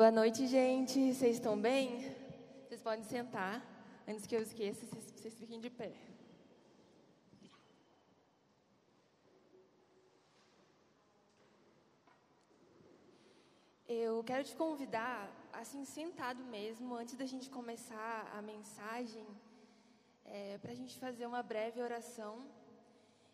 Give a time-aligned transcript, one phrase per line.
[0.00, 1.12] Boa noite, gente.
[1.12, 1.86] Vocês estão bem?
[2.64, 3.54] Vocês podem sentar.
[4.06, 5.90] Antes que eu esqueça, vocês, fiquem de pé.
[13.88, 15.18] Eu quero te convidar,
[15.52, 19.26] assim, sentado mesmo, antes da gente começar a mensagem,
[20.24, 22.34] é, para a gente fazer uma breve oração.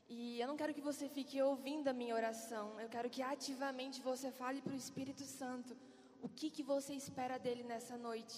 [0.08, 4.00] E eu não quero que você fique ouvindo a minha oração, eu quero que ativamente
[4.00, 5.76] você fale para o Espírito Santo
[6.24, 8.36] o que, que você espera dele nessa noite.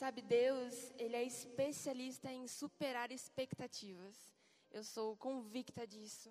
[0.00, 4.16] Sabe, Deus, Ele é especialista em superar expectativas.
[4.72, 6.30] Eu sou convicta disso.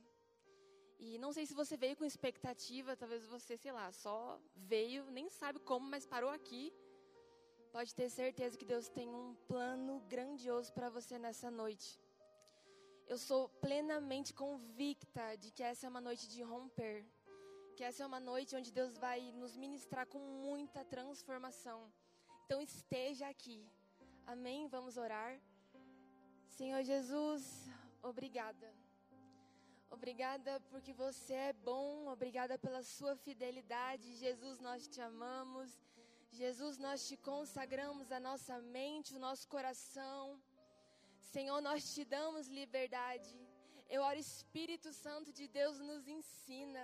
[0.97, 5.29] E não sei se você veio com expectativa, talvez você, sei lá, só veio, nem
[5.29, 6.73] sabe como, mas parou aqui.
[7.71, 11.89] Pode ter certeza que Deus tem um plano grandioso para você nessa noite.
[13.07, 17.05] Eu sou plenamente convicta de que essa é uma noite de romper.
[17.79, 21.77] Que essa é uma noite onde Deus vai nos ministrar com muita transformação.
[22.43, 23.59] Então esteja aqui.
[24.33, 24.67] Amém?
[24.67, 25.39] Vamos orar.
[26.57, 27.41] Senhor Jesus,
[28.09, 28.69] obrigada.
[29.89, 34.13] Obrigada porque você é bom, obrigada pela sua fidelidade.
[34.25, 35.79] Jesus, nós te amamos.
[36.41, 40.37] Jesus, nós te consagramos a nossa mente, o nosso coração.
[41.31, 43.33] Senhor, nós te damos liberdade.
[43.87, 46.83] Eu oro, Espírito Santo de Deus, nos ensina.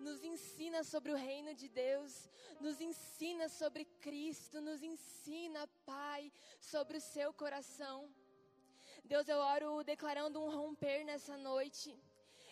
[0.00, 2.28] Nos ensina sobre o reino de Deus,
[2.60, 8.12] nos ensina sobre Cristo, nos ensina, Pai, sobre o seu coração.
[9.04, 11.96] Deus, eu oro declarando um romper nessa noite.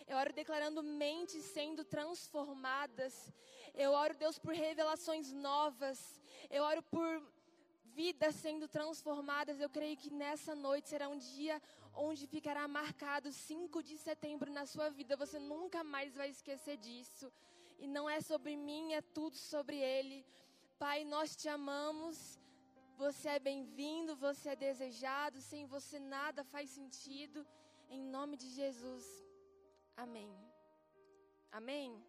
[0.07, 3.31] Eu oro declarando mentes sendo transformadas.
[3.73, 6.21] Eu oro, Deus, por revelações novas.
[6.49, 7.21] Eu oro por
[7.83, 9.59] vidas sendo transformadas.
[9.59, 11.61] Eu creio que nessa noite será um dia
[11.93, 15.17] onde ficará marcado 5 de setembro na sua vida.
[15.17, 17.31] Você nunca mais vai esquecer disso.
[17.77, 20.25] E não é sobre mim, é tudo sobre Ele.
[20.77, 22.39] Pai, nós te amamos.
[22.97, 25.41] Você é bem-vindo, você é desejado.
[25.41, 27.45] Sem você nada faz sentido.
[27.89, 29.05] Em nome de Jesus.
[29.97, 30.31] Amém.
[31.51, 32.01] Amém?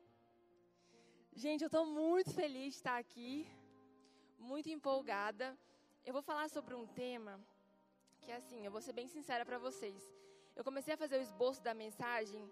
[1.34, 3.47] Gente, eu estou muito feliz de estar aqui,
[4.38, 5.59] muito empolgada.
[6.04, 7.41] Eu vou falar sobre um tema
[8.22, 10.00] que, assim, eu vou ser bem sincera para vocês.
[10.56, 12.50] Eu comecei a fazer o esboço da mensagem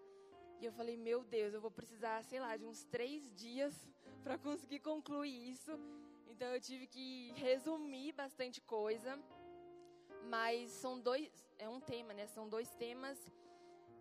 [0.60, 3.74] e eu falei, meu Deus, eu vou precisar, sei lá, de uns três dias
[4.24, 5.72] para conseguir concluir isso.
[6.26, 9.18] Então eu tive que resumir bastante coisa.
[10.28, 12.26] Mas são dois, é um tema, né?
[12.26, 13.18] São dois temas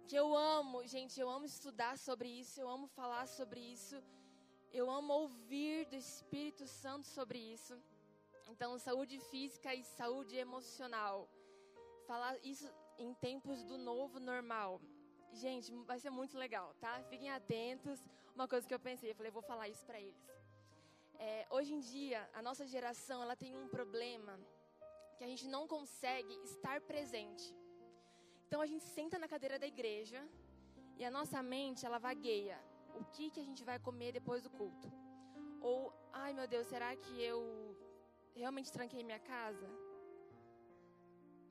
[0.09, 3.95] que eu amo, gente, eu amo estudar sobre isso, eu amo falar sobre isso,
[4.73, 7.75] eu amo ouvir do Espírito Santo sobre isso.
[8.47, 11.29] Então, saúde física e saúde emocional.
[12.09, 14.81] Falar isso em tempos do novo normal.
[15.31, 16.93] Gente, vai ser muito legal, tá?
[17.11, 18.03] Fiquem atentos.
[18.33, 20.25] Uma coisa que eu pensei, eu falei, vou falar isso para eles.
[21.19, 24.39] É, hoje em dia, a nossa geração, ela tem um problema
[25.17, 27.55] que a gente não consegue estar presente.
[28.47, 30.27] Então a gente senta na cadeira da igreja
[30.97, 32.59] e a nossa mente ela vagueia.
[32.95, 34.91] O que que a gente vai comer depois do culto?
[35.61, 37.39] Ou, ai meu Deus, será que eu
[38.33, 39.69] realmente tranquei minha casa?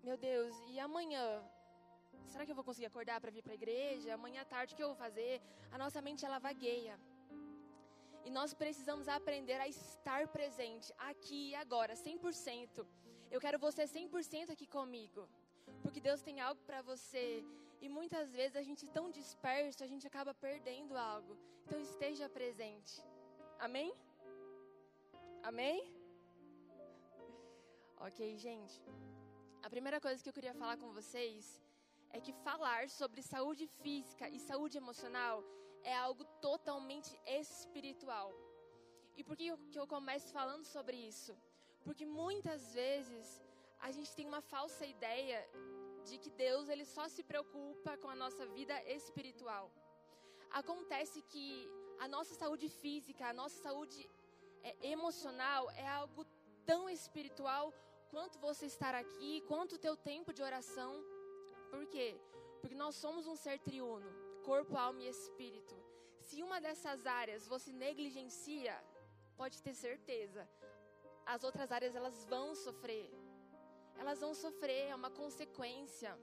[0.08, 1.26] Meu Deus, e amanhã?
[2.32, 4.14] Será que eu vou conseguir acordar para vir para a igreja?
[4.14, 5.34] Amanhã à tarde o que eu vou fazer?
[5.70, 6.94] A nossa mente ela vagueia.
[8.26, 12.86] E nós precisamos aprender a estar presente aqui e agora, 100%.
[13.30, 15.28] Eu quero você 100% aqui comigo
[15.82, 17.44] porque Deus tem algo para você.
[17.82, 21.36] E muitas vezes a gente tão disperso, a gente acaba perdendo algo.
[21.64, 22.94] Então esteja presente.
[23.58, 23.92] Amém?
[25.42, 25.78] Amém?
[28.08, 28.80] Ok, gente.
[29.62, 31.60] A primeira coisa que eu queria falar com vocês
[32.10, 35.42] é que falar sobre saúde física e saúde emocional
[35.82, 38.32] é algo totalmente espiritual.
[39.16, 41.36] E por que eu, que eu começo falando sobre isso?
[41.84, 43.42] Porque muitas vezes
[43.80, 45.40] a gente tem uma falsa ideia
[46.04, 49.70] de que Deus ele só se preocupa com a nossa vida espiritual.
[50.50, 54.08] Acontece que a nossa saúde física, a nossa saúde
[54.62, 56.24] é, emocional é algo
[56.64, 57.74] tão espiritual
[58.10, 60.92] quanto você estar aqui, quanto o teu tempo de oração.
[61.70, 62.08] Por quê?
[62.60, 64.10] Porque nós somos um ser triuno,
[64.44, 65.76] corpo, alma e espírito.
[66.20, 68.76] Se uma dessas áreas você negligencia,
[69.36, 70.48] pode ter certeza,
[71.24, 73.08] as outras áreas elas vão sofrer
[73.98, 76.16] elas vão sofrer, é uma consequência.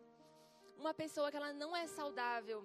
[0.78, 2.64] Uma pessoa que ela não é saudável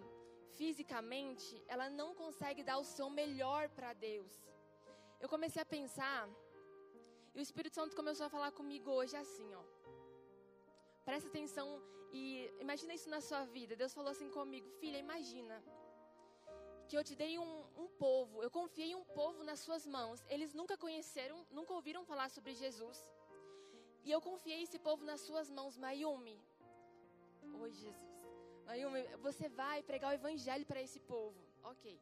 [0.58, 4.32] fisicamente, ela não consegue dar o seu melhor para Deus.
[5.20, 6.28] Eu comecei a pensar,
[7.34, 9.62] e o Espírito Santo começou a falar comigo hoje assim, ó.
[11.04, 11.68] Presta atenção
[12.12, 13.76] e imagina isso na sua vida.
[13.76, 15.62] Deus falou assim comigo, filha, imagina
[16.88, 20.24] que eu te dei um, um povo, eu confiei um povo nas suas mãos.
[20.28, 22.98] Eles nunca conheceram, nunca ouviram falar sobre Jesus.
[24.04, 26.38] E eu confiei esse povo nas suas mãos, Mayumi.
[27.62, 28.16] Oi, Jesus.
[28.66, 31.40] Mayumi, você vai pregar o evangelho para esse povo.
[31.62, 32.00] Ok.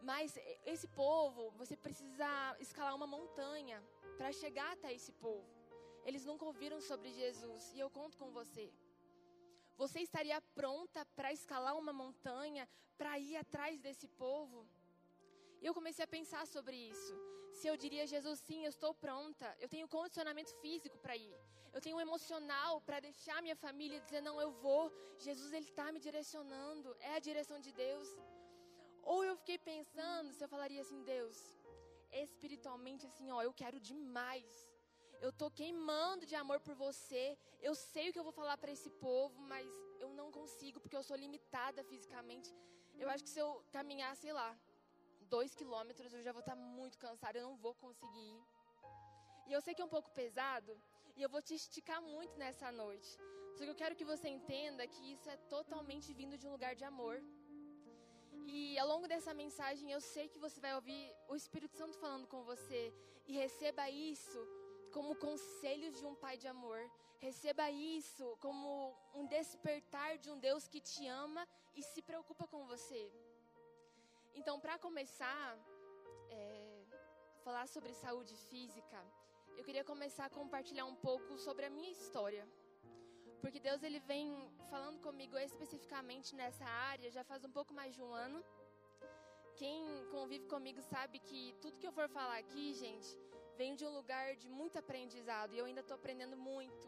[0.00, 3.82] Mas esse povo, você precisa escalar uma montanha
[4.18, 5.50] para chegar até esse povo.
[6.04, 8.66] Eles nunca ouviram sobre Jesus e eu conto com você.
[9.76, 12.68] Você estaria pronta para escalar uma montanha,
[12.98, 14.66] para ir atrás desse povo?
[15.60, 17.14] E eu comecei a pensar sobre isso.
[17.58, 19.48] Se eu diria, Jesus, sim, eu estou pronta.
[19.60, 21.36] Eu tenho condicionamento físico para ir.
[21.72, 24.84] Eu tenho um emocional para deixar minha família e dizer, não, eu vou.
[25.18, 26.96] Jesus, Ele está me direcionando.
[27.00, 28.08] É a direção de Deus.
[29.02, 31.36] Ou eu fiquei pensando se eu falaria assim, Deus,
[32.12, 34.72] espiritualmente assim, ó, eu quero demais
[35.24, 37.24] eu estou queimando de amor por você.
[37.68, 39.66] Eu sei o que eu vou falar para esse povo, mas
[40.00, 42.50] eu não consigo porque eu sou limitada fisicamente.
[43.02, 44.48] Eu acho que se eu caminhar, sei lá,
[45.34, 47.38] dois quilômetros, eu já vou estar tá muito cansada.
[47.38, 48.42] Eu não vou conseguir ir.
[49.48, 50.72] E eu sei que é um pouco pesado
[51.16, 53.10] e eu vou te esticar muito nessa noite.
[53.54, 56.74] Só que eu quero que você entenda que isso é totalmente vindo de um lugar
[56.74, 57.16] de amor.
[58.46, 62.26] E ao longo dessa mensagem eu sei que você vai ouvir o Espírito Santo falando
[62.26, 62.92] com você
[63.26, 64.40] e receba isso
[64.92, 66.80] como conselhos de um pai de amor.
[67.18, 72.66] Receba isso como um despertar de um Deus que te ama e se preocupa com
[72.66, 73.10] você.
[74.34, 75.58] Então, para começar,
[76.30, 76.84] é,
[77.44, 78.98] falar sobre saúde física,
[79.56, 82.46] eu queria começar a compartilhar um pouco sobre a minha história.
[83.42, 84.26] Porque Deus ele vem
[84.70, 88.42] falando comigo especificamente nessa área já faz um pouco mais de um ano.
[89.56, 93.10] Quem convive comigo sabe que tudo que eu for falar aqui, gente,
[93.56, 96.86] vem de um lugar de muito aprendizado e eu ainda estou aprendendo muito.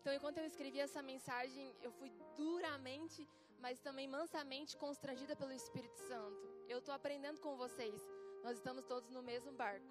[0.00, 5.98] Então, enquanto eu escrevi essa mensagem, eu fui duramente, mas também mansamente constrangida pelo Espírito
[6.08, 6.42] Santo.
[6.66, 8.00] Eu estou aprendendo com vocês.
[8.42, 9.86] Nós estamos todos no mesmo barco.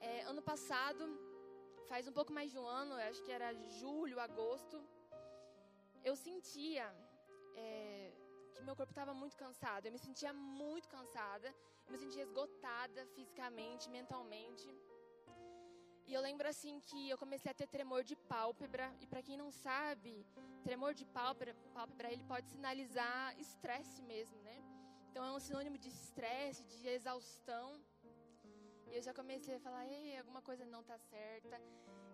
[0.00, 1.04] É, ano passado,
[1.88, 4.78] faz um pouco mais de um ano, acho que era julho, agosto,
[6.04, 6.86] eu sentia
[7.54, 8.12] é,
[8.54, 9.86] que meu corpo estava muito cansado.
[9.86, 11.48] Eu me sentia muito cansada,
[11.86, 14.68] eu me sentia esgotada fisicamente, mentalmente.
[16.08, 18.86] E eu lembro assim que eu comecei a ter tremor de pálpebra.
[19.02, 20.26] E para quem não sabe,
[20.64, 24.56] tremor de pálpebra, pálpebra ele pode sinalizar estresse mesmo, né?
[25.10, 27.66] Então é um sinônimo de estresse, de exaustão.
[28.86, 31.60] E eu já comecei a falar, ei, alguma coisa não está certa.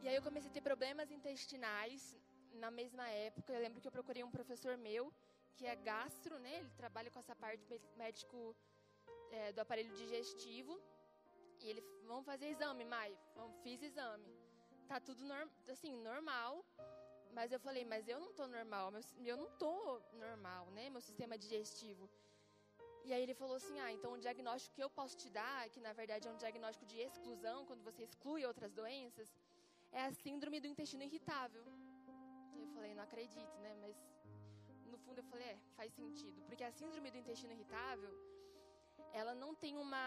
[0.02, 2.16] E aí eu comecei a ter problemas intestinais
[2.54, 3.52] na mesma época.
[3.52, 5.12] Eu lembro que eu procurei um professor meu,
[5.56, 6.58] que é gastro, né?
[6.58, 8.56] Ele trabalha com essa parte médico
[9.30, 10.80] é, do aparelho digestivo.
[11.60, 13.16] E ele, vamos fazer exame, Mai.
[13.34, 14.28] Vamos, fiz exame.
[14.86, 16.64] Tá tudo norm, assim, normal.
[17.32, 18.92] Mas eu falei, mas eu não tô normal.
[18.92, 20.90] Meu, eu não tô normal, né?
[20.90, 22.08] Meu sistema digestivo.
[23.04, 25.80] E aí ele falou assim, ah, então o diagnóstico que eu posso te dar, que
[25.80, 29.28] na verdade é um diagnóstico de exclusão, quando você exclui outras doenças,
[29.92, 31.62] é a síndrome do intestino irritável.
[32.84, 33.74] Falei, não acredito, né?
[33.80, 33.96] Mas
[34.92, 36.42] no fundo eu falei, é, faz sentido.
[36.48, 38.12] Porque a síndrome do intestino irritável,
[39.10, 40.02] ela não tem uma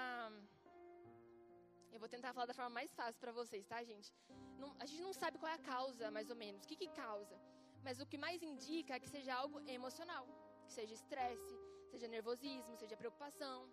[1.91, 4.13] eu vou tentar falar da forma mais fácil para vocês, tá, gente?
[4.59, 6.63] Não, a gente não sabe qual é a causa, mais ou menos.
[6.63, 7.35] O que, que causa?
[7.83, 10.27] Mas o que mais indica é que seja algo emocional.
[10.67, 11.55] Que seja estresse,
[11.89, 13.67] seja nervosismo, seja preocupação.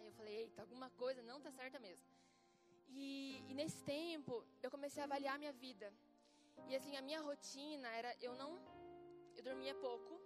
[0.00, 2.04] Aí eu falei, eita, alguma coisa não tá certa mesmo.
[2.88, 5.94] E, e nesse tempo, eu comecei a avaliar a minha vida.
[6.68, 8.50] E assim, a minha rotina era, eu não,
[9.36, 10.20] eu dormia pouco.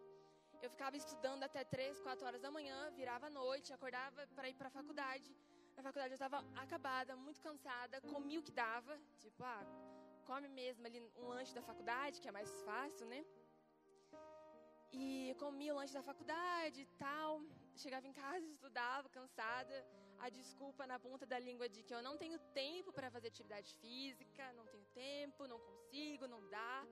[0.60, 4.54] Eu ficava estudando até três, quatro horas da manhã, virava à noite, acordava para ir
[4.54, 5.28] para a faculdade.
[5.76, 9.64] Na faculdade eu estava acabada, muito cansada, comi o que dava, tipo, ah,
[10.26, 13.20] come mesmo ali um lanche da faculdade, que é mais fácil, né?
[14.92, 17.42] E comi o lanche da faculdade e tal.
[17.76, 19.76] Chegava em casa, estudava, cansada.
[20.18, 23.72] A desculpa na ponta da língua de que eu não tenho tempo para fazer atividade
[23.82, 24.77] física, não tenho
[26.28, 26.86] não dá.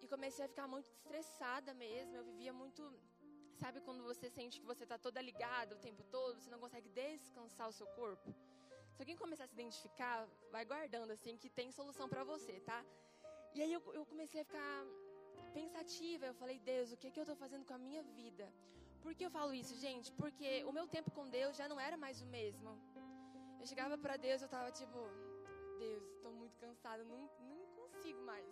[0.00, 2.14] E comecei a ficar muito estressada mesmo.
[2.16, 2.82] Eu vivia muito
[3.62, 6.88] Sabe quando você sente que você está toda ligada o tempo todo, você não consegue
[6.90, 8.28] descansar o seu corpo?
[8.94, 12.78] Se alguém começar a se identificar, vai guardando assim que tem solução para você, tá?
[13.56, 14.76] E aí eu, eu, comecei a ficar
[15.58, 16.26] pensativa.
[16.26, 18.46] Eu falei, Deus, o que, é que eu estou fazendo com a minha vida?
[19.02, 20.12] Por que eu falo isso, gente?
[20.12, 22.70] Porque o meu tempo com Deus já não era mais o mesmo.
[23.60, 24.98] Eu chegava para Deus, eu estava tipo,
[25.80, 27.57] Deus, estou muito cansada, não, não
[28.08, 28.48] consigo mais.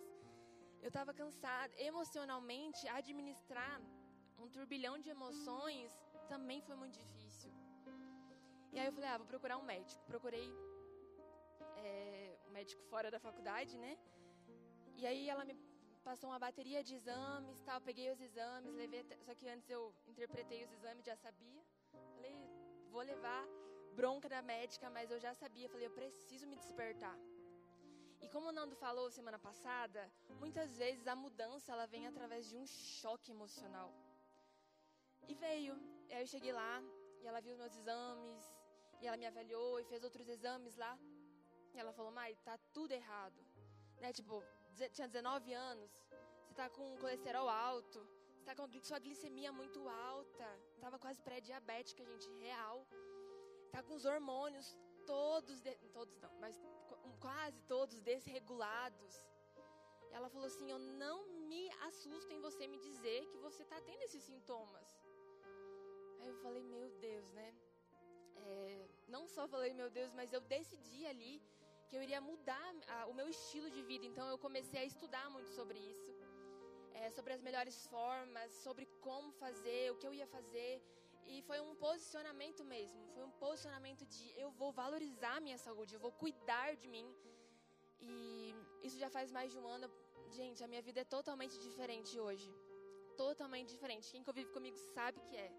[0.81, 3.81] Eu estava cansada emocionalmente, administrar
[4.37, 5.91] um turbilhão de emoções,
[6.27, 7.51] também foi muito difícil.
[8.71, 10.03] E aí eu falei, ah, vou procurar um médico.
[10.05, 10.47] Procurei
[11.77, 13.97] é, um médico fora da faculdade, né?
[14.95, 15.55] E aí ela me
[16.03, 17.79] passou uma bateria de exames, tal.
[17.81, 19.03] Peguei os exames, levei.
[19.25, 21.63] Só que antes eu interpretei os exames, já sabia.
[22.15, 22.37] Falei,
[22.91, 23.43] vou levar
[23.95, 27.17] bronca da médica, mas eu já sabia, falei, eu preciso me despertar.
[28.21, 32.55] E como o Nando falou semana passada, muitas vezes a mudança ela vem através de
[32.57, 33.93] um choque emocional.
[35.27, 35.75] E veio.
[36.09, 36.81] Eu cheguei lá
[37.21, 38.43] e ela viu os meus exames
[39.01, 40.97] e ela me avaliou e fez outros exames lá.
[41.73, 43.39] E ela falou: "Mai, tá tudo errado".
[43.99, 44.13] Né?
[44.13, 44.43] Tipo,
[44.93, 45.91] tinha 19 anos,
[46.45, 47.99] você tá com colesterol alto,
[48.37, 50.47] você tá com sua glicemia muito alta,
[50.79, 52.87] tava quase pré-diabética, gente, real.
[53.71, 56.55] Tá com os hormônios todos, de, todos não, mas
[57.25, 59.13] quase todos desregulados.
[60.11, 61.17] Ela falou assim: Eu não
[61.51, 64.87] me assusto em você me dizer que você está tendo esses sintomas.
[66.19, 67.49] Aí eu falei: Meu Deus, né?
[68.35, 71.41] É, não só falei: Meu Deus, mas eu decidi ali
[71.87, 74.05] que eu iria mudar a, o meu estilo de vida.
[74.05, 76.11] Então eu comecei a estudar muito sobre isso.
[76.99, 80.81] É, sobre as melhores formas, sobre como fazer, o que eu ia fazer.
[81.33, 83.01] E foi um posicionamento mesmo.
[83.13, 87.07] Foi um posicionamento de eu vou valorizar minha saúde, eu vou cuidar de mim.
[87.99, 89.87] E isso já faz mais de um ano.
[90.29, 92.49] Gente, a minha vida é totalmente diferente hoje.
[93.15, 94.11] Totalmente diferente.
[94.11, 95.51] Quem convive comigo sabe que é.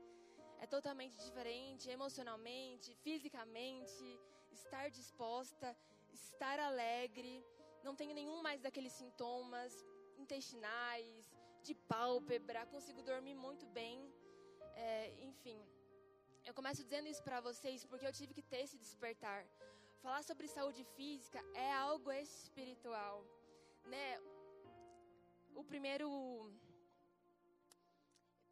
[0.61, 4.07] É totalmente diferente emocionalmente, fisicamente,
[4.51, 5.77] estar disposta,
[6.13, 7.45] estar alegre.
[7.85, 9.73] Não tenho nenhum mais daqueles sintomas
[10.19, 11.33] intestinais,
[11.63, 13.97] de pálpebra, consigo dormir muito bem.
[14.87, 15.59] É, enfim,
[16.49, 19.45] eu começo dizendo isso para vocês porque eu tive que ter esse despertar.
[20.03, 23.25] Falar sobre saúde física é algo espiritual,
[23.93, 24.07] né?
[25.61, 26.09] O primeiro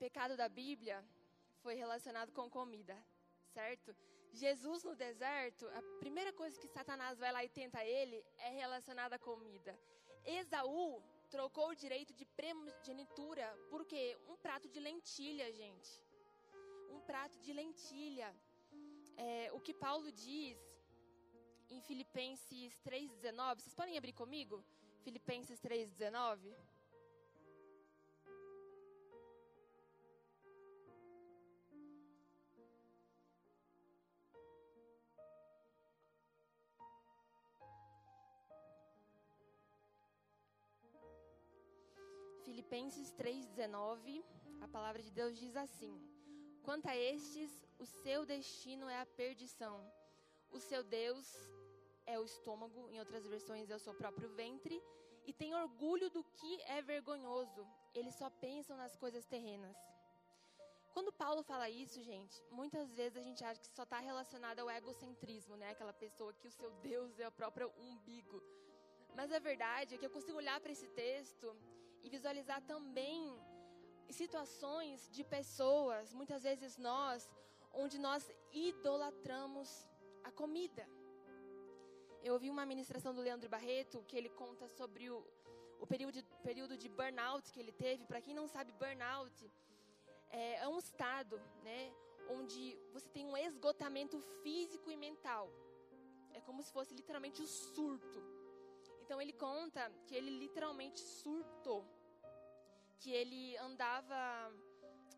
[0.00, 0.98] pecado da Bíblia
[1.62, 2.96] foi relacionado com comida,
[3.54, 3.96] certo?
[4.32, 9.14] Jesus no deserto, a primeira coisa que Satanás vai lá e tenta ele é relacionada
[9.14, 9.78] à comida.
[10.24, 14.18] Esaú trocou o direito de primogenitura por quê?
[14.28, 16.05] Um prato de lentilha, gente
[16.96, 18.28] um prato de lentilha.
[19.16, 20.58] É, o que Paulo diz
[21.68, 24.64] em Filipenses 3,19, vocês podem abrir comigo?
[25.04, 26.54] Filipenses 3,19.
[42.44, 44.24] Filipenses 3,19,
[44.60, 45.94] a palavra de Deus diz assim:
[46.66, 49.76] Quanto a estes, o seu destino é a perdição.
[50.50, 51.26] O seu Deus
[52.04, 54.82] é o estômago, em outras versões é o seu próprio ventre,
[55.24, 57.64] e tem orgulho do que é vergonhoso.
[57.94, 59.76] Eles só pensam nas coisas terrenas.
[60.92, 64.68] Quando Paulo fala isso, gente, muitas vezes a gente acha que só está relacionado ao
[64.68, 65.70] egocentrismo, né?
[65.70, 68.42] Aquela pessoa que o seu Deus é o próprio umbigo.
[69.14, 71.56] Mas a verdade é que eu consigo olhar para esse texto
[72.02, 73.38] e visualizar também
[74.10, 77.28] situações de pessoas, muitas vezes nós,
[77.72, 79.86] onde nós idolatramos
[80.24, 80.88] a comida.
[82.22, 85.24] Eu ouvi uma ministração do Leandro Barreto que ele conta sobre o,
[85.80, 88.04] o período, período de burnout que ele teve.
[88.04, 89.50] Para quem não sabe, burnout
[90.30, 91.92] é, é um estado, né,
[92.28, 95.48] onde você tem um esgotamento físico e mental.
[96.32, 98.22] É como se fosse literalmente o surto.
[99.02, 101.84] Então ele conta que ele literalmente surtou
[103.00, 104.52] que ele andava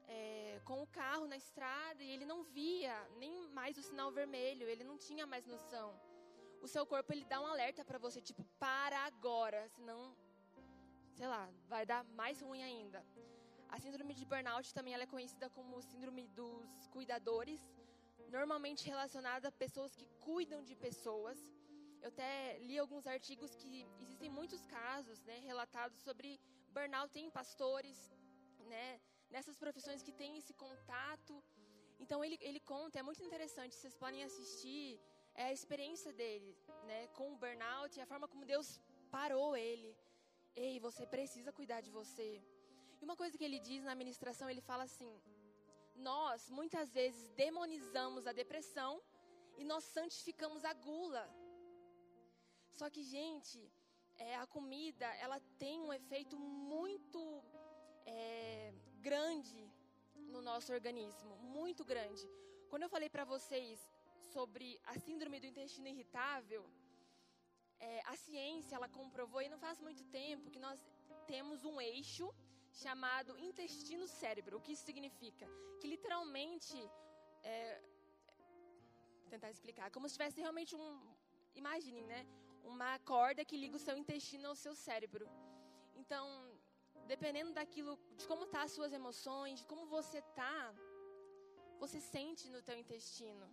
[0.07, 4.69] é, com o carro na estrada e ele não via nem mais o sinal vermelho,
[4.69, 5.89] ele não tinha mais noção.
[6.61, 10.17] O seu corpo ele dá um alerta para você, tipo, para agora, senão,
[11.15, 13.05] sei lá, vai dar mais ruim ainda.
[13.69, 17.61] A síndrome de burnout também ela é conhecida como síndrome dos cuidadores,
[18.31, 21.39] normalmente relacionada a pessoas que cuidam de pessoas.
[22.01, 26.41] Eu até li alguns artigos que existem muitos casos, né, relatados sobre
[26.77, 27.99] burnout tem pastores,
[28.73, 29.01] né?
[29.31, 31.35] Nessas profissões que tem esse contato.
[31.99, 35.01] Então ele, ele conta, é muito interessante, vocês podem assistir
[35.43, 36.51] é a experiência dele,
[36.89, 38.69] né, com o burnout e a forma como Deus
[39.17, 39.91] parou ele.
[40.57, 42.29] Ei, você precisa cuidar de você.
[43.01, 45.13] E uma coisa que ele diz na ministração, ele fala assim:
[45.95, 48.93] Nós muitas vezes demonizamos a depressão
[49.57, 51.25] e nós santificamos a gula.
[52.79, 53.59] Só que, gente,
[54.19, 57.21] é, a comida ela tem um efeito muito
[58.07, 59.61] é, grande
[60.35, 62.25] no nosso organismo, muito grande.
[62.69, 63.79] Quando eu falei para vocês
[64.33, 66.63] sobre a síndrome do intestino irritável,
[67.81, 70.79] é, a ciência ela comprovou e não faz muito tempo que nós
[71.27, 72.27] temos um eixo
[72.73, 74.59] chamado intestino-cérebro.
[74.59, 75.47] O que isso significa?
[75.81, 76.79] Que literalmente,
[77.43, 77.81] é,
[79.31, 81.01] tentar explicar, como se tivesse realmente um,
[81.55, 82.27] imaginem, né?
[82.65, 85.29] Uma corda que liga o seu intestino ao seu cérebro.
[85.97, 86.25] Então,
[87.07, 90.75] dependendo daquilo, de como tá as suas emoções, de como você tá,
[91.79, 93.47] você sente no teu intestino.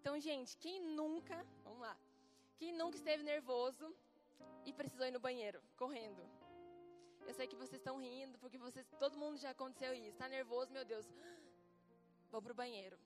[0.00, 1.96] Então, gente, quem nunca, vamos lá,
[2.58, 3.94] quem nunca esteve nervoso
[4.64, 6.22] e precisou ir no banheiro, correndo?
[7.26, 10.10] Eu sei que vocês estão rindo, porque vocês, todo mundo já aconteceu isso.
[10.10, 11.06] Está nervoso, meu Deus,
[12.30, 12.98] vou pro banheiro.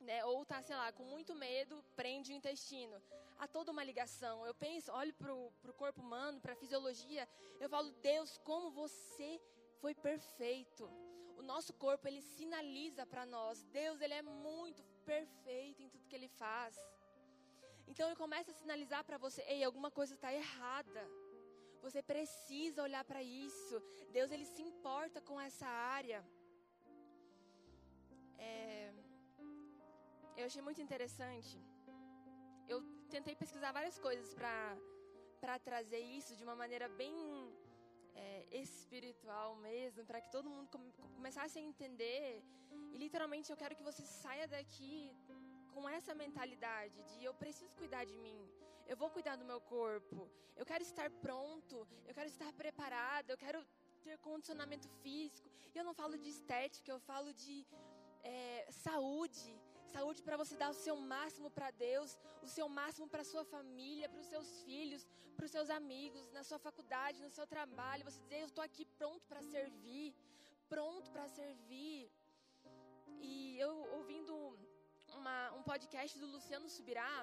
[0.00, 0.24] Né?
[0.24, 3.00] Ou tá, sei lá, com muito medo, prende o intestino.
[3.38, 4.46] Há toda uma ligação.
[4.46, 7.28] Eu penso, olho pro, pro corpo humano, para a fisiologia,
[7.60, 9.40] eu falo, Deus, como você
[9.80, 10.88] foi perfeito.
[11.36, 13.62] O nosso corpo, ele sinaliza para nós.
[13.64, 16.74] Deus, ele é muito perfeito em tudo que ele faz.
[17.86, 21.02] Então ele começa a sinalizar para você, ei, alguma coisa está errada.
[21.82, 23.80] Você precisa olhar para isso.
[24.10, 26.24] Deus ele se importa com essa área.
[28.38, 28.92] É,
[30.36, 31.60] eu achei muito interessante.
[32.66, 37.14] Eu tentei pesquisar várias coisas para trazer isso de uma maneira bem
[38.14, 42.42] é, espiritual mesmo, para que todo mundo come, começasse a entender.
[42.92, 45.14] E literalmente eu quero que você saia daqui
[45.74, 48.38] com essa mentalidade de eu preciso cuidar de mim,
[48.86, 53.36] eu vou cuidar do meu corpo, eu quero estar pronto, eu quero estar preparado, eu
[53.36, 53.60] quero
[54.02, 55.48] ter condicionamento físico.
[55.74, 57.66] E eu não falo de estética, eu falo de
[58.22, 59.52] é, saúde.
[59.96, 62.10] Saúde para você dar o seu máximo para Deus,
[62.46, 65.02] o seu máximo para sua família, para os seus filhos,
[65.36, 68.04] para os seus amigos, na sua faculdade, no seu trabalho.
[68.08, 70.08] Você dizer, eu estou aqui pronto para servir,
[70.72, 72.00] pronto para servir.
[73.30, 74.34] E eu ouvindo
[75.18, 77.14] uma, um podcast do Luciano Subirá,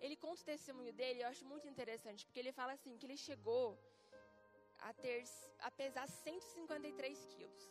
[0.00, 3.18] ele conta o testemunho dele, eu acho muito interessante, porque ele fala assim, que ele
[3.28, 3.66] chegou
[4.88, 5.22] a, ter,
[5.60, 7.64] a pesar 153 quilos.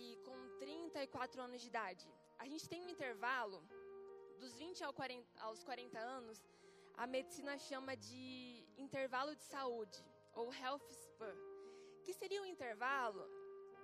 [0.00, 2.06] E com 34 anos de idade.
[2.42, 3.58] A gente tem um intervalo,
[4.40, 6.38] dos 20 ao 40, aos 40 anos,
[6.96, 9.98] a medicina chama de intervalo de saúde,
[10.34, 11.36] ou health span,
[12.02, 13.22] que seria um intervalo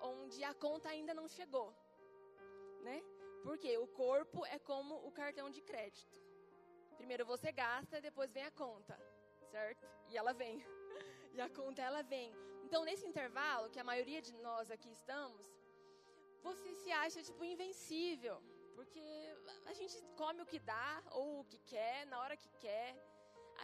[0.01, 1.73] onde a conta ainda não chegou,
[2.83, 3.01] né?
[3.45, 6.19] Porque o corpo é como o cartão de crédito.
[6.97, 8.99] Primeiro você gasta, depois vem a conta,
[9.53, 9.87] certo?
[10.09, 10.57] E ela vem.
[11.37, 12.35] E a conta ela vem.
[12.65, 15.47] Então nesse intervalo que a maioria de nós aqui estamos,
[16.43, 18.37] você se acha tipo invencível,
[18.77, 19.05] porque
[19.67, 22.91] a gente come o que dá ou o que quer na hora que quer.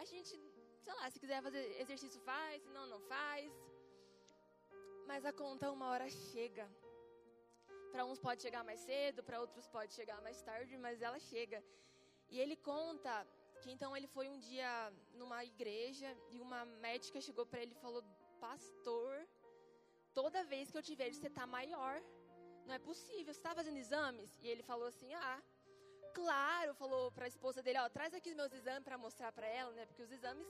[0.01, 0.31] A gente,
[0.83, 3.51] sei lá, se quiser fazer exercício faz, se não não faz.
[5.09, 6.65] Mas a conta uma hora chega.
[7.91, 11.63] Para uns pode chegar mais cedo, para outros pode chegar mais tarde, mas ela chega.
[12.29, 13.13] E ele conta
[13.61, 14.69] que então ele foi um dia
[15.13, 18.03] numa igreja e uma médica chegou para ele e falou:
[18.39, 19.27] Pastor,
[20.13, 21.95] toda vez que eu te vejo, você está maior.
[22.65, 24.31] Não é possível, você está fazendo exames?
[24.41, 25.41] E ele falou assim: Ah,
[26.13, 26.73] claro.
[26.75, 29.71] Falou para a esposa dele: Ó, traz aqui os meus exames para mostrar para ela,
[29.73, 29.85] né?
[29.85, 30.47] Porque os exames,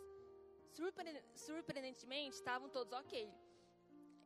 [1.35, 3.33] surpreendentemente, estavam todos ok.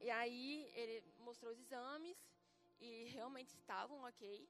[0.01, 2.17] E aí ele mostrou os exames
[2.79, 4.47] e realmente estavam ok.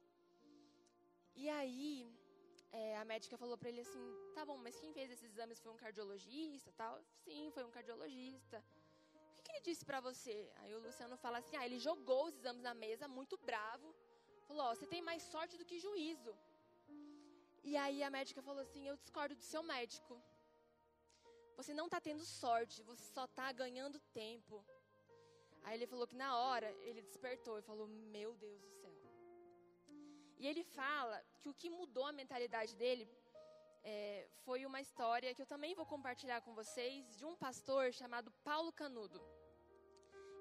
[1.35, 2.07] E aí
[2.71, 5.71] é, a médica falou para ele assim, tá bom, mas quem fez esses exames foi
[5.71, 7.01] um cardiologista, tal?
[7.23, 8.63] Sim, foi um cardiologista.
[9.63, 10.51] Disse para você?
[10.61, 13.93] Aí o Luciano fala assim, ah, ele jogou os exames na mesa, muito bravo.
[14.47, 16.33] Falou, ó, você tem mais sorte do que juízo.
[17.63, 20.21] E aí a médica falou assim, eu discordo do seu médico.
[21.59, 24.63] Você não está tendo sorte, você só está ganhando tempo.
[25.63, 28.93] Aí ele falou que na hora ele despertou e falou: Meu Deus do céu.
[30.37, 33.05] E ele fala que o que mudou a mentalidade dele
[33.83, 38.31] é, foi uma história que eu também vou compartilhar com vocês de um pastor chamado
[38.43, 39.21] Paulo Canudo.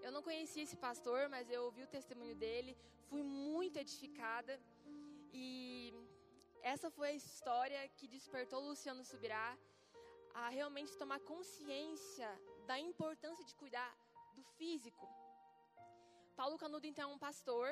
[0.02, 2.76] Eu não conhecia esse pastor, mas eu ouvi o testemunho dele,
[3.08, 4.60] fui muito edificada
[5.32, 5.92] e
[6.62, 9.56] essa foi a história que despertou Luciano Subirá
[10.34, 12.28] a realmente tomar consciência
[12.66, 13.92] da importância de cuidar
[14.34, 15.06] do físico.
[16.36, 17.68] Paulo Canudo, então, é um pastor,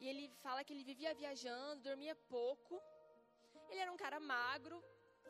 [0.00, 2.80] e ele fala que ele vivia viajando, dormia pouco.
[3.68, 4.82] Ele era um cara magro,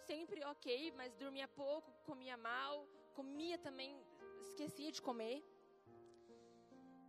[0.07, 3.95] sempre ok, mas dormia pouco, comia mal, comia também,
[4.43, 5.45] esquecia de comer.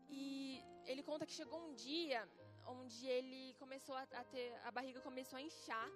[0.09, 2.27] E ele conta que chegou um dia
[2.67, 5.89] onde ele começou a, a ter, a barriga começou a inchar,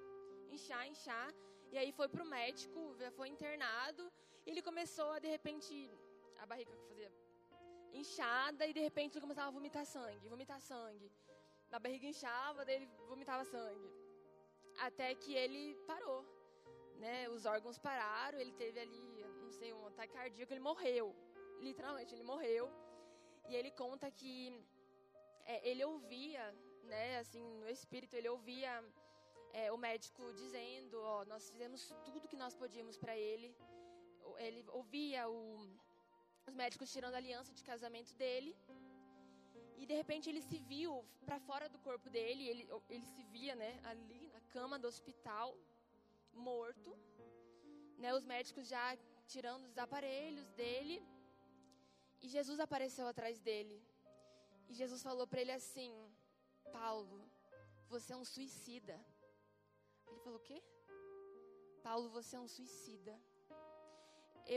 [0.49, 1.34] inchar, inchar,
[1.71, 4.12] e aí foi pro médico, foi internado,
[4.45, 5.73] e ele começou a de repente
[6.39, 7.12] a barriga fazia
[7.93, 11.12] inchada e de repente ele começava a vomitar sangue, vomitar sangue.
[11.71, 13.89] A barriga inchava, daí ele vomitava sangue.
[14.80, 16.23] Até que ele parou,
[16.97, 17.30] né?
[17.30, 21.15] Os órgãos pararam, ele teve ali, não sei, um ataque cardíaco, ele morreu.
[21.60, 22.71] Literalmente, ele morreu.
[23.49, 24.34] E ele conta que
[25.45, 26.43] é, ele ouvia,
[26.84, 28.84] né, assim, no espírito, ele ouvia
[29.53, 33.56] é, o médico dizendo, ó, nós fizemos tudo que nós podíamos para ele.
[34.39, 35.39] Ele ouvia o
[36.47, 38.56] os médicos tirando a aliança de casamento dele.
[39.77, 43.56] E de repente ele se viu para fora do corpo dele, ele, ele se via,
[43.56, 45.58] né, ali na cama do hospital,
[46.34, 46.97] morto.
[47.97, 51.01] Né, os médicos já tirando os aparelhos dele.
[52.23, 53.77] E Jesus apareceu atrás dele.
[54.69, 55.91] E Jesus falou para ele assim:
[56.71, 57.19] Paulo,
[57.93, 58.95] você é um suicida.
[60.07, 60.59] Ele falou: O quê?
[61.88, 63.13] Paulo, você é um suicida.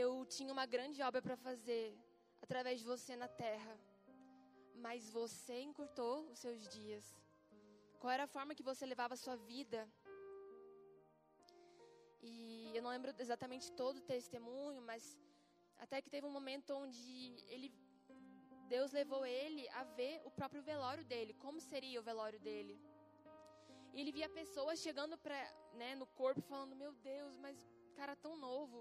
[0.01, 1.85] Eu tinha uma grande obra para fazer
[2.41, 3.73] através de você na terra,
[4.85, 7.05] mas você encurtou os seus dias.
[7.99, 9.79] Qual era a forma que você levava a sua vida?
[12.21, 15.03] E eu não lembro exatamente todo o testemunho, mas
[15.77, 17.69] até que teve um momento onde ele
[18.67, 22.75] Deus levou ele a ver o próprio velório dele, como seria o velório dele.
[23.93, 25.39] E ele via pessoas chegando pra,
[25.73, 27.57] né, no corpo falando: Meu Deus, mas
[27.95, 28.79] cara tão novo.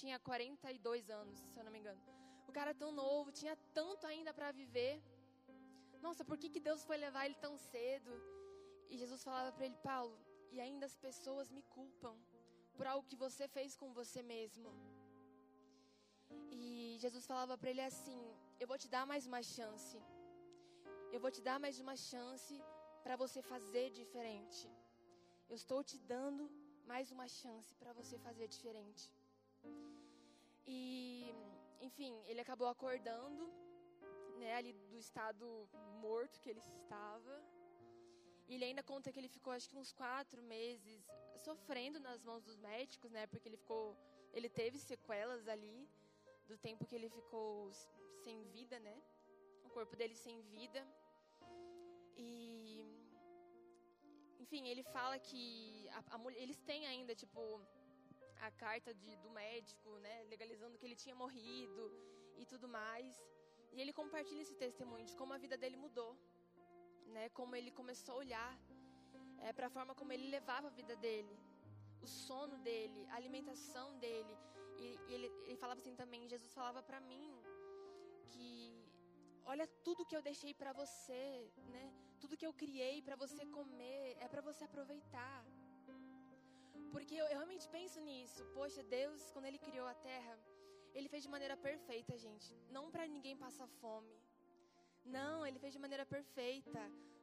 [0.00, 2.00] Tinha 42 anos, se eu não me engano.
[2.46, 5.02] O cara tão novo, tinha tanto ainda para viver.
[6.00, 8.12] Nossa, por que, que Deus foi levar ele tão cedo?
[8.90, 10.16] E Jesus falava para ele: Paulo,
[10.52, 12.14] e ainda as pessoas me culpam
[12.76, 14.70] por algo que você fez com você mesmo.
[16.50, 18.20] E Jesus falava para ele assim:
[18.60, 19.98] Eu vou te dar mais uma chance.
[21.12, 22.54] Eu vou te dar mais uma chance
[23.02, 24.68] para você fazer diferente.
[25.48, 26.50] Eu estou te dando
[26.86, 29.04] mais uma chance para você fazer diferente.
[30.66, 31.34] E,
[31.80, 33.44] enfim, ele acabou acordando,
[34.40, 35.46] né, ali do estado
[36.02, 37.34] morto que ele estava.
[38.48, 41.00] E ele ainda conta que ele ficou, acho que uns quatro meses
[41.38, 43.26] sofrendo nas mãos dos médicos, né?
[43.26, 43.96] Porque ele ficou,
[44.32, 45.88] ele teve sequelas ali
[46.48, 47.70] do tempo que ele ficou
[48.24, 48.96] sem vida, né?
[49.66, 50.80] O corpo dele sem vida.
[52.16, 52.30] E,
[54.42, 55.42] enfim, ele fala que
[55.98, 57.40] a, a, eles têm ainda, tipo,
[58.40, 60.14] a carta de, do médico, né?
[60.34, 61.84] Legalizando que ele tinha morrido
[62.36, 63.12] e tudo mais.
[63.74, 66.12] E ele compartilha esse testemunho de como a vida dele mudou,
[67.14, 67.28] né?
[67.30, 68.52] Como ele começou a olhar
[69.40, 71.36] é, para a forma como ele levava a vida dele,
[72.00, 74.34] o sono dele, a alimentação dele.
[74.78, 77.28] E, e ele, ele falava assim também: Jesus falava para mim
[78.32, 78.48] que
[79.44, 81.86] olha tudo que eu deixei para você, né?
[82.20, 85.44] Tudo que eu criei para você comer é para você aproveitar.
[86.92, 88.44] Porque eu, eu, realmente penso nisso.
[88.54, 90.34] Poxa, Deus, quando Ele criou a terra,
[90.94, 92.48] Ele fez de maneira perfeita, gente.
[92.76, 94.16] Não para ninguém passar fome.
[95.04, 96.82] Não, Ele fez de maneira perfeita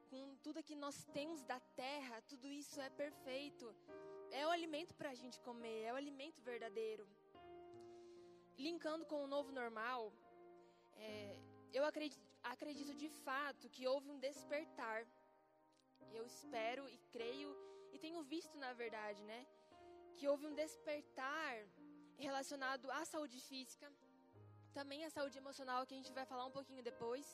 [0.10, 3.76] com tudo que nós temos da terra, tudo isso é perfeito.
[4.32, 7.08] É o alimento para a gente comer, é o alimento verdadeiro.
[8.58, 10.14] Linkando com o novo normal,
[10.96, 11.38] é,
[11.74, 15.06] eu acredito, acredito de fato que houve um despertar.
[16.14, 17.54] Eu espero e creio
[17.92, 19.46] e tenho visto, na verdade, né,
[20.16, 21.68] que houve um despertar
[22.18, 23.92] relacionado à saúde física,
[24.74, 27.28] também à saúde emocional, que a gente vai falar um pouquinho depois.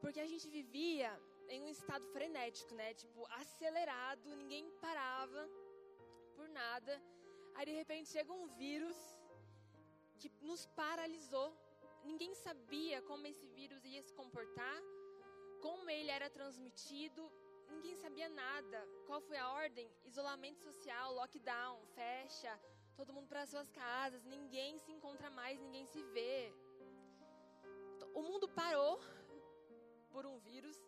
[0.00, 1.10] Porque a gente vivia
[1.48, 2.92] em um estado frenético, né?
[2.94, 5.48] Tipo, acelerado, ninguém parava
[6.34, 7.00] por nada.
[7.54, 8.96] Aí de repente chega um vírus
[10.22, 11.48] que nos paralisou.
[12.10, 14.78] Ninguém sabia como esse vírus ia se comportar,
[15.66, 17.22] como ele era transmitido,
[17.70, 18.78] ninguém sabia nada.
[19.06, 19.88] Qual foi a ordem?
[20.04, 22.52] Isolamento social, lockdown, fecha,
[22.96, 26.52] todo mundo para suas casas, ninguém se encontra mais, ninguém se vê.
[28.14, 28.94] O mundo parou
[30.10, 30.78] por um vírus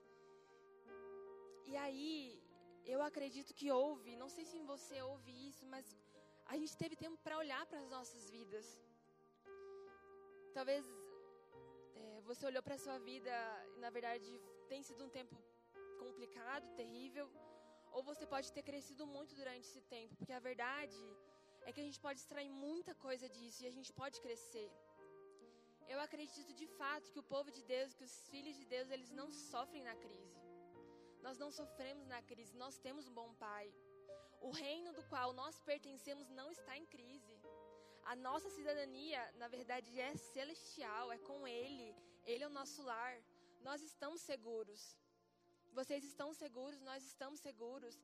[1.67, 2.41] e aí,
[2.85, 5.85] eu acredito que houve, não sei se você ouve isso, mas
[6.47, 8.67] a gente teve tempo para olhar para as nossas vidas.
[10.59, 10.85] Talvez
[12.01, 13.35] é, você olhou para a sua vida
[13.75, 14.29] e, na verdade,
[14.73, 15.37] tem sido um tempo
[16.03, 17.27] complicado, terrível,
[17.95, 21.03] ou você pode ter crescido muito durante esse tempo, porque a verdade
[21.67, 24.71] é que a gente pode extrair muita coisa disso e a gente pode crescer.
[25.93, 29.11] Eu acredito de fato que o povo de Deus, que os filhos de Deus, eles
[29.21, 30.39] não sofrem na crise.
[31.27, 33.67] Nós não sofremos na crise, nós temos um bom Pai.
[34.41, 37.34] O reino do qual nós pertencemos não está em crise.
[38.13, 41.89] A nossa cidadania, na verdade, é celestial, é com Ele.
[42.25, 43.15] Ele é o nosso lar.
[43.69, 44.83] Nós estamos seguros.
[45.73, 47.95] Vocês estão seguros, nós estamos seguros.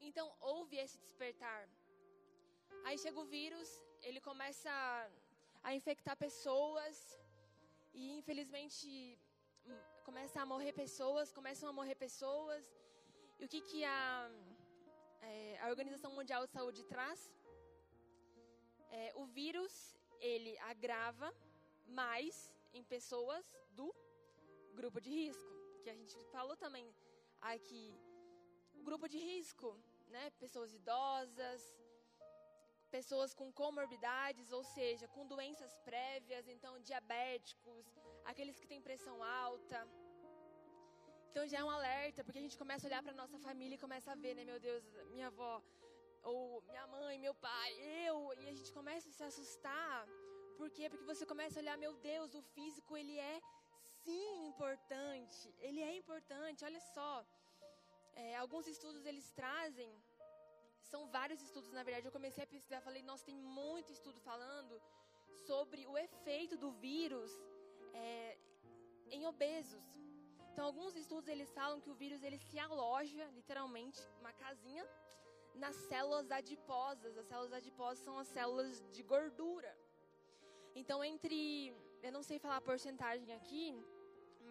[0.00, 1.68] Então, houve esse despertar.
[2.84, 3.68] Aí chega o vírus,
[4.02, 4.72] ele começa
[5.62, 6.96] a infectar pessoas.
[7.92, 9.18] E infelizmente
[10.08, 12.64] começa a morrer pessoas, começam a morrer pessoas.
[13.38, 14.30] E o que, que a,
[15.22, 17.20] é, a Organização Mundial de Saúde traz?
[18.90, 21.34] É, o vírus, ele agrava
[21.86, 23.94] mais em pessoas do
[24.74, 26.86] grupo de risco, que a gente falou também
[27.40, 27.94] aqui.
[28.74, 29.76] O grupo de risco,
[30.08, 30.30] né?
[30.38, 31.62] Pessoas idosas,
[32.90, 37.86] pessoas com comorbidades, ou seja, com doenças prévias, então diabéticos,
[38.24, 39.86] aqueles que têm pressão alta,
[41.30, 43.78] Então já é um alerta, porque a gente começa a olhar para nossa família e
[43.78, 45.62] começa a ver, né, meu Deus, minha avó,
[46.22, 47.72] ou minha mãe, meu pai,
[48.06, 50.06] eu, e a gente começa a se assustar.
[50.56, 50.88] Por quê?
[50.90, 53.40] Porque você começa a olhar, meu Deus, o físico ele é
[54.04, 55.54] sim importante.
[55.60, 56.64] Ele é importante.
[56.64, 57.24] Olha só,
[58.14, 59.90] é, alguns estudos eles trazem,
[60.82, 62.06] são vários estudos na verdade.
[62.06, 64.80] Eu comecei a pesquisar, falei, nossa, tem muito estudo falando
[65.46, 67.32] sobre o efeito do vírus
[67.94, 68.38] é,
[69.10, 69.86] em obesos.
[70.52, 74.84] Então, alguns estudos eles falam que o vírus ele se aloja, literalmente, uma casinha
[75.58, 77.16] nas células adiposas.
[77.16, 79.72] As células adiposas são as células de gordura.
[80.74, 83.64] Então, entre, eu não sei falar a porcentagem aqui,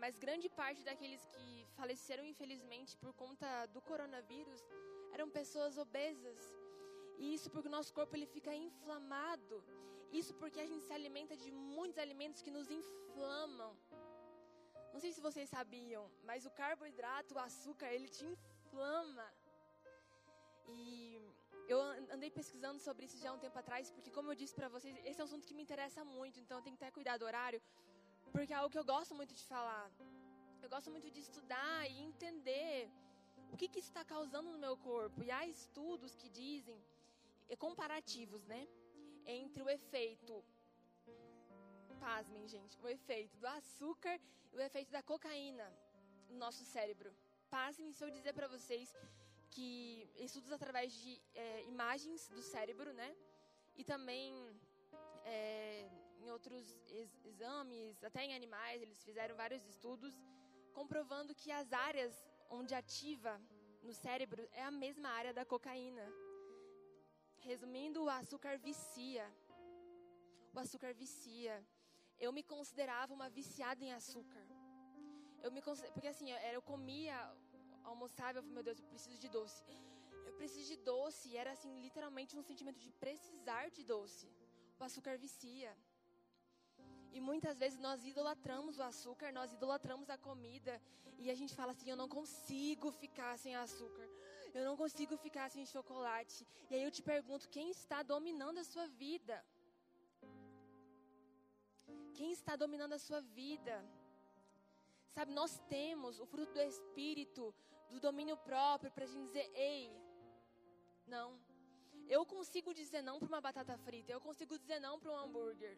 [0.01, 4.61] mas grande parte daqueles que faleceram infelizmente por conta do coronavírus
[5.13, 6.39] eram pessoas obesas.
[7.17, 9.63] E isso porque o nosso corpo ele fica inflamado.
[10.11, 13.75] Isso porque a gente se alimenta de muitos alimentos que nos inflamam.
[14.93, 19.27] Não sei se vocês sabiam, mas o carboidrato, o açúcar, ele te inflama.
[20.67, 21.21] E
[21.67, 21.80] eu
[22.15, 24.95] andei pesquisando sobre isso já há um tempo atrás, porque como eu disse para vocês,
[25.06, 27.25] esse é um assunto que me interessa muito, então eu tenho que ter cuidado do
[27.25, 27.62] horário,
[28.32, 29.89] porque é algo que eu gosto muito de falar.
[30.62, 32.89] Eu gosto muito de estudar e entender
[33.53, 35.23] o que, que isso está causando no meu corpo.
[35.23, 36.80] E há estudos que dizem,
[37.58, 38.67] comparativos, né?
[39.25, 40.43] Entre o efeito,
[41.99, 44.19] pasmem, gente, o efeito do açúcar
[44.53, 45.67] e o efeito da cocaína
[46.30, 47.12] no nosso cérebro.
[47.49, 48.93] Pasmem se eu dizer para vocês
[49.57, 53.09] que estudos através de é, imagens do cérebro, né?
[53.79, 54.31] E também
[55.25, 55.89] é,
[56.21, 56.63] em outros
[56.97, 60.13] ex exames, até em animais, eles fizeram vários estudos
[60.79, 62.13] comprovando que as áreas
[62.57, 63.33] onde ativa
[63.87, 66.05] no cérebro é a mesma área da cocaína.
[67.49, 69.25] Resumindo, o açúcar vicia.
[70.53, 71.55] O açúcar vicia.
[72.25, 74.45] Eu me considerava uma viciada em açúcar.
[75.45, 75.61] Eu me
[75.93, 77.17] porque assim, eu, eu comia,
[77.91, 79.62] almoçava, eu falei, meu Deus, eu preciso de doce.
[80.28, 84.28] Eu preciso de doce, e era assim, literalmente um sentimento de precisar de doce.
[84.80, 85.71] O açúcar vicia.
[87.15, 90.73] E muitas vezes nós idolatramos o açúcar, nós idolatramos a comida.
[91.23, 94.08] E a gente fala assim: eu não consigo ficar sem açúcar.
[94.58, 96.39] Eu não consigo ficar sem chocolate.
[96.69, 99.38] E aí eu te pergunto: quem está dominando a sua vida?
[102.19, 103.76] Quem está dominando a sua vida?
[105.15, 107.43] Sabe, nós temos o fruto do Espírito,
[107.89, 109.91] do domínio próprio, para a gente dizer: ei,
[111.06, 111.39] não.
[112.08, 115.78] Eu consigo dizer não para uma batata frita, eu consigo dizer não para um hambúrguer.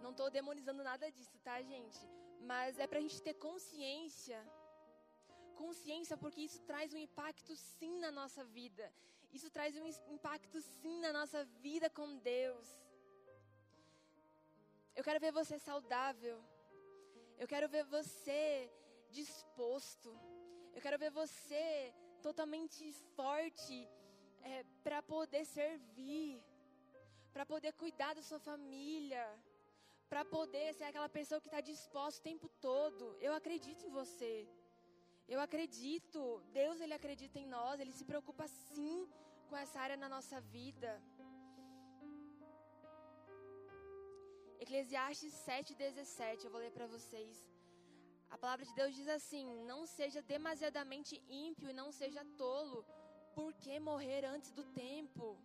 [0.00, 2.00] Não estou demonizando nada disso, tá, gente?
[2.40, 4.40] Mas é para a gente ter consciência.
[5.54, 8.92] Consciência, porque isso traz um impacto sim na nossa vida.
[9.32, 12.66] Isso traz um impacto sim na nossa vida com Deus.
[14.94, 16.42] Eu quero ver você saudável.
[17.38, 18.70] Eu quero ver você
[19.10, 20.10] disposto.
[20.74, 23.88] Eu quero ver você totalmente forte
[24.42, 26.42] é, para poder servir,
[27.32, 29.24] para poder cuidar da sua família
[30.12, 33.04] para poder ser aquela pessoa que está disposta o tempo todo.
[33.26, 34.46] Eu acredito em você.
[35.26, 36.18] Eu acredito.
[36.58, 37.80] Deus, Ele acredita em nós.
[37.80, 39.08] Ele se preocupa sim
[39.48, 40.90] com essa área na nossa vida.
[44.64, 47.51] Eclesiastes 7,17, eu vou ler para vocês.
[48.34, 52.84] A palavra de Deus diz assim: Não seja demasiadamente ímpio e não seja tolo,
[53.34, 55.38] porque morrer antes do tempo.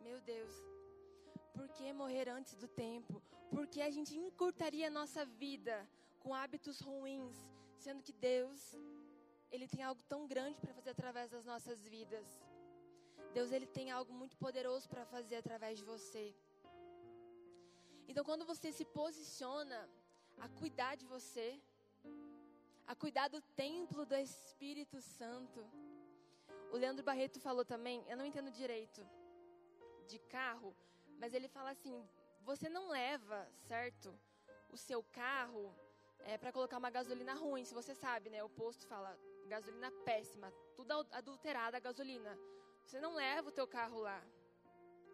[0.00, 0.54] Meu Deus.
[1.56, 3.20] Por que morrer antes do tempo?
[3.50, 5.76] Porque a gente encurtaria a nossa vida
[6.20, 7.36] com hábitos ruins,
[7.84, 8.60] sendo que Deus,
[9.50, 12.28] Ele tem algo tão grande para fazer através das nossas vidas.
[13.32, 16.34] Deus, Ele tem algo muito poderoso para fazer através de você.
[18.08, 19.78] Então, quando você se posiciona
[20.38, 21.60] a cuidar de você,
[22.86, 25.64] a cuidar do templo do Espírito Santo.
[26.72, 29.06] O Leandro Barreto falou também, eu não entendo direito
[30.06, 30.74] de carro,
[31.18, 32.06] mas ele fala assim:
[32.42, 34.14] você não leva, certo,
[34.70, 35.74] o seu carro
[36.20, 38.42] é, para colocar uma gasolina ruim, se você sabe, né?
[38.42, 42.36] O posto fala gasolina péssima, tudo adulterada a gasolina.
[42.84, 44.22] Você não leva o teu carro lá.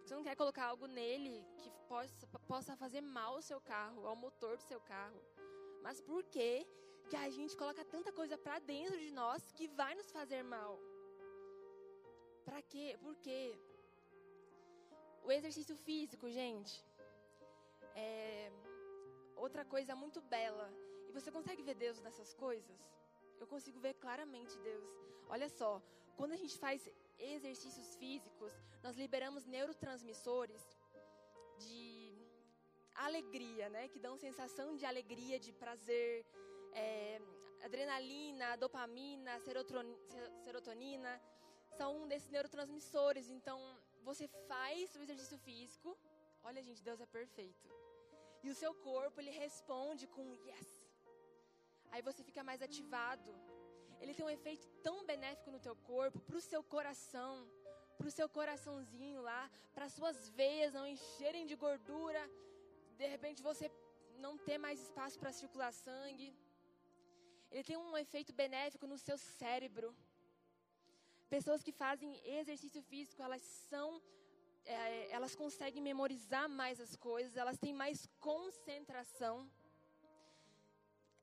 [0.04, 4.16] Você não quer colocar algo nele que possa, possa fazer mal ao seu carro, ao
[4.16, 5.20] motor do seu carro.
[5.82, 6.66] Mas por que
[7.08, 10.78] que a gente coloca tanta coisa para dentro de nós que vai nos fazer mal?
[12.44, 12.98] Para quê?
[13.00, 13.58] Por quê?
[15.24, 16.84] O exercício físico, gente,
[17.94, 18.50] é
[19.36, 20.68] outra coisa muito bela.
[21.08, 22.80] E você consegue ver Deus nessas coisas?
[23.40, 24.90] Eu consigo ver claramente Deus.
[25.28, 25.80] Olha só,
[26.16, 30.62] quando a gente faz exercícios físicos, nós liberamos neurotransmissores
[31.58, 32.12] de
[32.94, 33.88] alegria, né?
[33.88, 36.24] Que dão sensação de alegria, de prazer.
[36.74, 37.20] É,
[37.62, 39.38] adrenalina, dopamina,
[40.44, 41.20] serotonina,
[41.78, 43.28] são um desses neurotransmissores.
[43.30, 43.58] Então,
[44.02, 45.96] você faz o exercício físico,
[46.42, 47.68] olha gente, Deus é perfeito.
[48.42, 50.70] E o seu corpo, ele responde com yes.
[51.92, 53.32] Aí você fica mais ativado.
[54.02, 57.32] Ele tem um efeito tão benéfico no teu corpo, para o seu coração,
[57.98, 59.42] para o seu coraçãozinho lá,
[59.74, 62.22] para suas veias não encherem de gordura.
[63.00, 63.66] De repente você
[64.24, 66.28] não ter mais espaço para circular sangue.
[67.52, 69.88] Ele tem um efeito benéfico no seu cérebro.
[71.34, 72.10] Pessoas que fazem
[72.40, 73.88] exercício físico, elas são,
[74.64, 79.36] é, elas conseguem memorizar mais as coisas, elas têm mais concentração.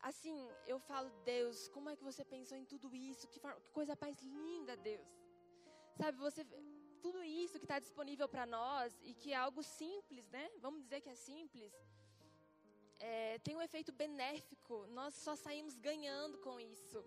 [0.01, 3.27] Assim, eu falo, Deus, como é que você pensou em tudo isso?
[3.27, 5.07] Que, que coisa mais linda, Deus.
[5.97, 6.45] Sabe, você,
[7.01, 10.49] tudo isso que está disponível para nós e que é algo simples, né?
[10.59, 11.73] Vamos dizer que é simples.
[12.99, 14.85] É, tem um efeito benéfico.
[14.87, 17.03] Nós só saímos ganhando com isso.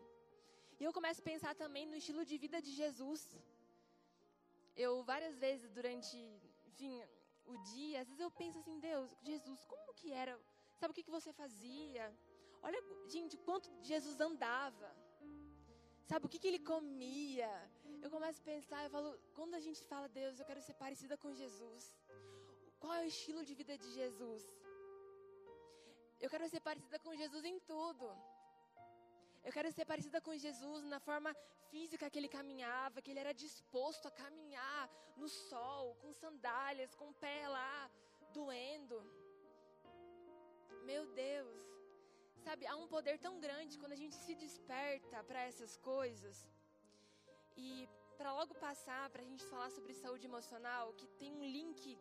[0.81, 3.23] E eu começo a pensar também no estilo de vida de Jesus.
[4.77, 6.17] Eu várias vezes durante,
[6.67, 6.95] enfim,
[7.45, 10.39] o dia, às vezes eu penso assim, Deus, Jesus, como que era?
[10.79, 12.05] Sabe o que, que você fazia?
[12.63, 12.81] Olha,
[13.15, 14.91] gente, quanto Jesus andava.
[16.11, 17.51] Sabe o que, que ele comia?
[18.05, 21.17] Eu começo a pensar, eu falo, quando a gente fala, Deus, eu quero ser parecida
[21.17, 21.85] com Jesus.
[22.81, 24.45] Qual é o estilo de vida de Jesus?
[26.21, 28.07] Eu quero ser parecida com Jesus em tudo.
[29.45, 31.35] Eu quero ser parecida com Jesus na forma
[31.71, 37.09] física que ele caminhava, que ele era disposto a caminhar no sol, com sandálias, com
[37.11, 37.91] o pé lá
[38.33, 38.99] doendo.
[40.85, 41.72] Meu Deus.
[42.47, 46.37] Sabe, há um poder tão grande quando a gente se desperta para essas coisas.
[47.57, 51.99] E para logo passar, para a gente falar sobre saúde emocional, que tem um link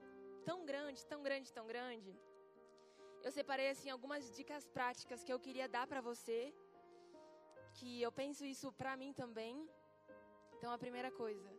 [0.50, 2.12] tão grande, tão grande, tão grande.
[3.24, 6.40] Eu separei assim algumas dicas práticas que eu queria dar para você
[7.78, 9.54] que eu penso isso para mim também.
[10.56, 11.50] Então, a primeira coisa,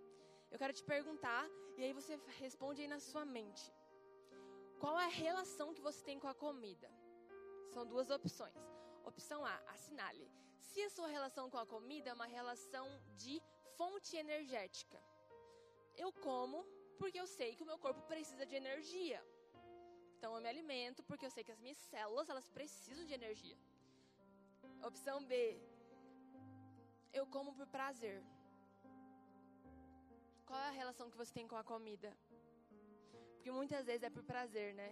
[0.50, 1.44] eu quero te perguntar,
[1.76, 3.72] e aí você responde aí na sua mente.
[4.78, 6.90] Qual é a relação que você tem com a comida?
[7.72, 8.71] São duas opções.
[9.04, 10.30] Opção A, assinale.
[10.58, 13.42] Se a sua relação com a comida é uma relação de
[13.76, 14.98] fonte energética.
[15.96, 16.64] Eu como
[16.98, 19.20] porque eu sei que o meu corpo precisa de energia.
[20.16, 23.58] Então eu me alimento porque eu sei que as minhas células elas precisam de energia.
[24.90, 25.60] Opção B,
[27.12, 28.22] eu como por prazer.
[30.46, 32.16] Qual é a relação que você tem com a comida?
[33.34, 34.90] Porque muitas vezes é por prazer, né?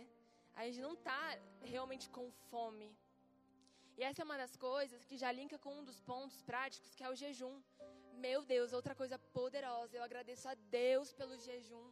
[0.55, 2.91] A gente não está realmente com fome.
[4.01, 7.05] E essa é uma das coisas que já linka com um dos pontos práticos, que
[7.07, 7.57] é o jejum.
[8.27, 9.95] Meu Deus, outra coisa poderosa.
[9.95, 11.87] Eu agradeço a Deus pelo jejum.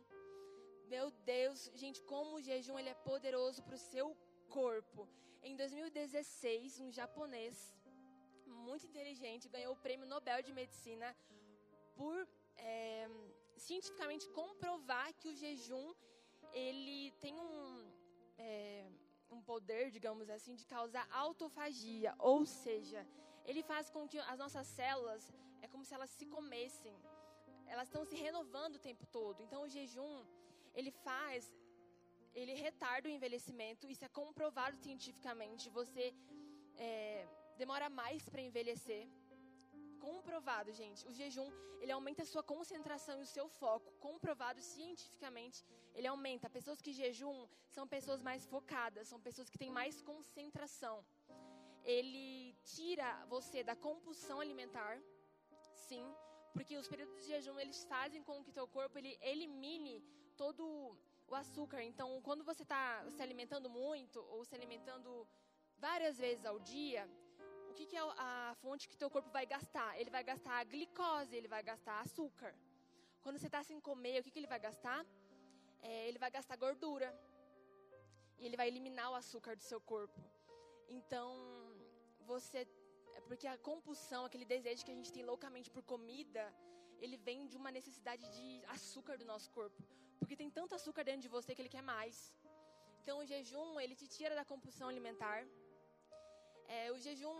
[0.94, 4.06] Meu Deus, gente, como o jejum ele é poderoso para o seu
[4.48, 5.06] corpo.
[5.42, 7.54] Em 2016, um japonês
[8.46, 11.14] muito inteligente, ganhou o prêmio Nobel de Medicina
[11.94, 13.06] por é,
[13.66, 15.92] cientificamente comprovar que o jejum
[16.54, 17.92] ele tem um,
[18.38, 18.86] é,
[19.30, 23.06] um poder, digamos assim, de causar autofagia, ou seja,
[23.44, 26.96] ele faz com que as nossas células é como se elas se comessem,
[27.66, 29.42] elas estão se renovando o tempo todo.
[29.42, 30.24] Então o jejum
[30.74, 31.50] ele faz,
[32.34, 35.70] ele retarda o envelhecimento, isso é comprovado cientificamente.
[35.70, 36.14] Você
[36.76, 39.08] é, demora mais para envelhecer.
[39.98, 41.06] Comprovado, gente.
[41.08, 43.92] O jejum, ele aumenta a sua concentração e o seu foco.
[44.06, 46.48] Comprovado cientificamente, ele aumenta.
[46.58, 51.04] Pessoas que jejuam são pessoas mais focadas, são pessoas que têm mais concentração.
[51.84, 55.00] Ele tira você da compulsão alimentar,
[55.88, 56.04] sim,
[56.52, 60.02] porque os períodos de jejum eles fazem com que teu corpo ele elimine
[60.36, 60.96] todo
[61.28, 61.82] o açúcar.
[61.82, 65.26] Então, quando você está se alimentando muito ou se alimentando
[65.78, 67.08] várias vezes ao dia,
[67.70, 68.02] o que, que é
[68.50, 69.88] a fonte que teu corpo vai gastar?
[70.00, 72.52] Ele vai gastar a glicose, ele vai gastar açúcar.
[73.22, 75.00] Quando você está sem comer, o que, que ele vai gastar?
[75.88, 77.08] É, ele vai gastar gordura.
[78.38, 80.20] E ele vai eliminar o açúcar do seu corpo.
[80.98, 81.28] Então,
[82.32, 82.60] você.
[83.18, 86.44] É porque a compulsão, aquele desejo que a gente tem loucamente por comida,
[87.04, 89.82] ele vem de uma necessidade de açúcar do nosso corpo.
[90.18, 92.16] Porque tem tanto açúcar dentro de você que ele quer mais.
[93.02, 95.40] Então, o jejum, ele te tira da compulsão alimentar
[96.68, 97.38] é, o jejum,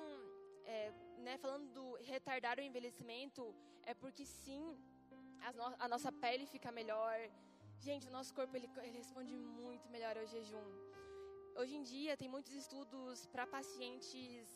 [0.75, 0.93] é,
[1.27, 3.43] né, falando do retardar o envelhecimento,
[3.91, 4.63] é porque sim,
[5.47, 7.17] a, no, a, nossa pele fica melhor.
[7.87, 10.69] Gente, o nosso corpo ele, ele responde muito melhor ao jejum.
[11.61, 14.47] Hoje em dia tem muitos estudos para pacientes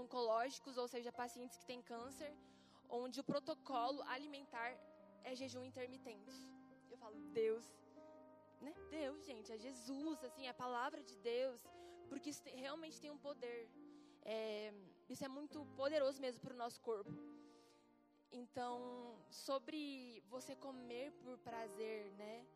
[0.00, 2.32] oncológicos, ou seja, pacientes que têm câncer,
[2.88, 4.70] onde o protocolo alimentar
[5.24, 6.36] é jejum intermitente.
[6.92, 7.66] Eu falo, Deus,
[8.60, 8.72] né?
[8.98, 11.60] Deus, gente, é Jesus, assim, é a palavra de Deus,
[12.08, 13.68] porque isso realmente tem um poder.
[14.22, 14.72] É,
[15.12, 17.12] Isso é muito poderoso mesmo para o nosso corpo.
[18.40, 18.78] Então,
[19.28, 22.46] sobre você comer por prazer, né?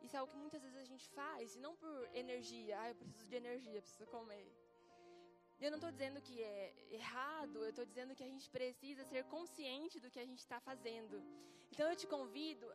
[0.00, 2.78] Isso é algo que muitas vezes a gente faz, e não por energia.
[2.80, 4.46] Ah, eu preciso de energia, preciso comer.
[5.64, 9.24] Eu não estou dizendo que é errado, eu estou dizendo que a gente precisa ser
[9.24, 11.16] consciente do que a gente está fazendo.
[11.72, 12.66] Então eu te convido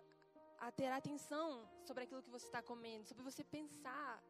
[0.59, 1.47] a ter atenção
[1.87, 4.21] sobre aquilo que você está comendo, sobre você pensar: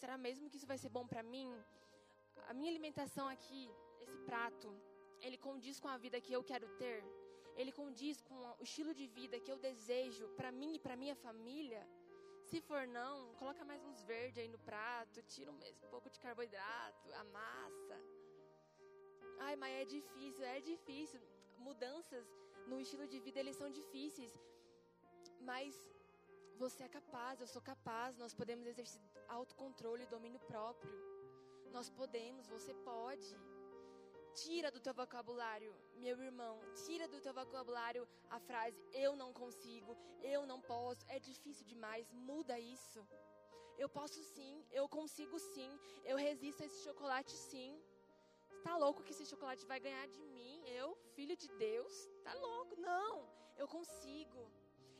[0.00, 1.50] será mesmo que isso vai ser bom para mim?
[2.48, 3.70] A minha alimentação aqui,
[4.00, 4.68] esse prato,
[5.20, 7.04] ele condiz com a vida que eu quero ter?
[7.56, 11.14] Ele condiz com o estilo de vida que eu desejo para mim e para minha
[11.14, 11.86] família?
[12.50, 15.58] Se for não, coloca mais uns verdes aí no prato, tira um
[15.90, 17.96] pouco de carboidrato, a massa.
[19.38, 21.20] Ai, mas é difícil, é difícil.
[21.58, 22.26] Mudanças
[22.66, 24.32] no estilo de vida, eles são difíceis.
[25.40, 25.74] Mas
[26.58, 31.09] você é capaz, eu sou capaz, nós podemos exercer autocontrole e domínio próprio.
[31.72, 33.30] Nós podemos, você pode.
[34.42, 36.54] Tira do teu vocabulário, meu irmão,
[36.84, 38.06] tira do teu vocabulário
[38.36, 42.12] a frase eu não consigo, eu não posso, é difícil demais.
[42.12, 43.00] Muda isso.
[43.76, 45.70] Eu posso sim, eu consigo sim,
[46.04, 47.70] eu resisto a esse chocolate sim.
[48.58, 50.62] Está louco que esse chocolate vai ganhar de mim?
[50.66, 51.92] Eu, filho de Deus?
[52.22, 52.78] Tá louco?
[52.80, 54.42] Não, eu consigo.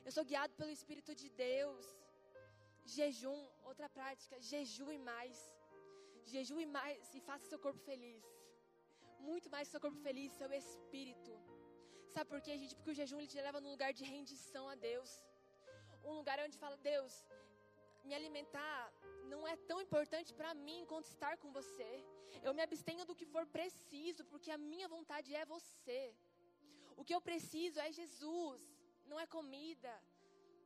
[0.05, 1.87] Eu sou guiado pelo Espírito de Deus.
[2.85, 5.39] Jejum, outra prática, jejue mais.
[6.35, 8.24] Jejue mais e faça seu corpo feliz
[9.28, 11.33] muito mais que seu corpo feliz, seu espírito.
[12.14, 12.74] Sabe por quê, gente?
[12.76, 15.11] Porque o jejum ele te leva num lugar de rendição a Deus.
[16.11, 17.12] Um lugar onde fala, Deus,
[18.09, 18.81] me alimentar
[19.33, 21.91] não é tão importante para mim quanto estar com você.
[22.47, 26.01] Eu me abstenho do que for preciso, porque a minha vontade é você.
[27.01, 28.62] O que eu preciso é Jesus,
[29.11, 29.93] não é comida.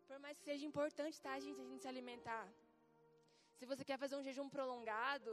[0.08, 2.46] Por mais que seja importante, tá, gente, a gente se alimentar.
[3.58, 5.32] Se você quer fazer um jejum prolongado,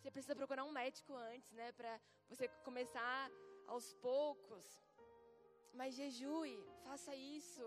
[0.00, 1.72] você precisa procurar um médico antes, né?
[1.72, 3.30] Para você começar
[3.66, 4.66] aos poucos.
[5.74, 7.66] Mas jejue, faça isso.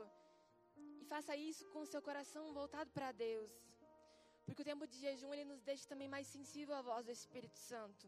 [1.02, 3.52] E faça isso com o seu coração voltado para Deus.
[4.46, 7.60] Porque o tempo de jejum, ele nos deixa também mais sensível à voz do Espírito
[7.60, 8.08] Santo.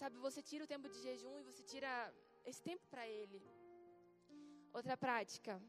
[0.00, 1.90] Sabe, você tira o tempo de jejum e você tira
[2.44, 3.42] esse tempo para Ele.
[4.72, 5.60] Outra prática.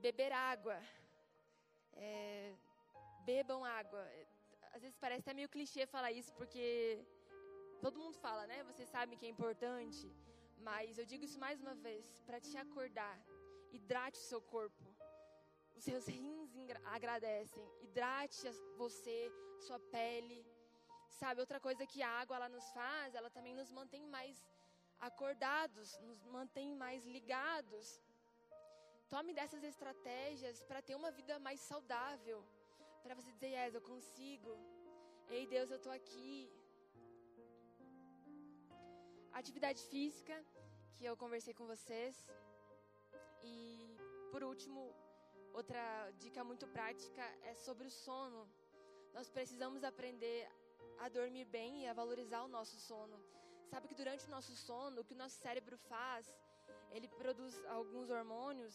[0.00, 0.76] Beber água.
[1.94, 2.54] É,
[3.24, 4.04] bebam água
[4.74, 6.64] às vezes parece até meio clichê falar isso, porque
[7.84, 8.58] todo mundo fala, né?
[8.70, 10.06] Você sabe que é importante.
[10.68, 13.16] Mas eu digo isso mais uma vez, para te acordar.
[13.76, 14.84] Hidrate o seu corpo.
[15.76, 16.50] Os seus rins
[16.96, 17.64] agradecem.
[17.84, 19.18] Hidrate você,
[19.66, 20.40] sua pele.
[21.20, 24.36] Sabe, outra coisa que a água ela nos faz, ela também nos mantém mais
[25.08, 28.00] acordados, nos mantém mais ligados.
[29.14, 32.38] Tome dessas estratégias para ter uma vida mais saudável
[33.04, 34.52] para você dizer, yes, eu consigo.
[35.28, 36.50] Ei, Deus, eu estou aqui.
[39.40, 40.36] Atividade física,
[40.96, 42.16] que eu conversei com vocês.
[43.42, 43.54] E,
[44.32, 44.80] por último,
[45.60, 45.84] outra
[46.22, 48.42] dica muito prática é sobre o sono.
[49.16, 50.40] Nós precisamos aprender
[51.04, 53.18] a dormir bem e a valorizar o nosso sono.
[53.70, 56.26] Sabe que durante o nosso sono, o que o nosso cérebro faz,
[56.90, 58.74] ele produz alguns hormônios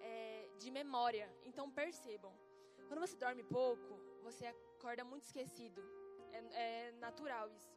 [0.00, 1.26] é, de memória.
[1.44, 2.34] Então percebam,
[2.90, 5.80] quando você dorme pouco, você acorda muito esquecido.
[6.32, 7.72] É, é natural isso.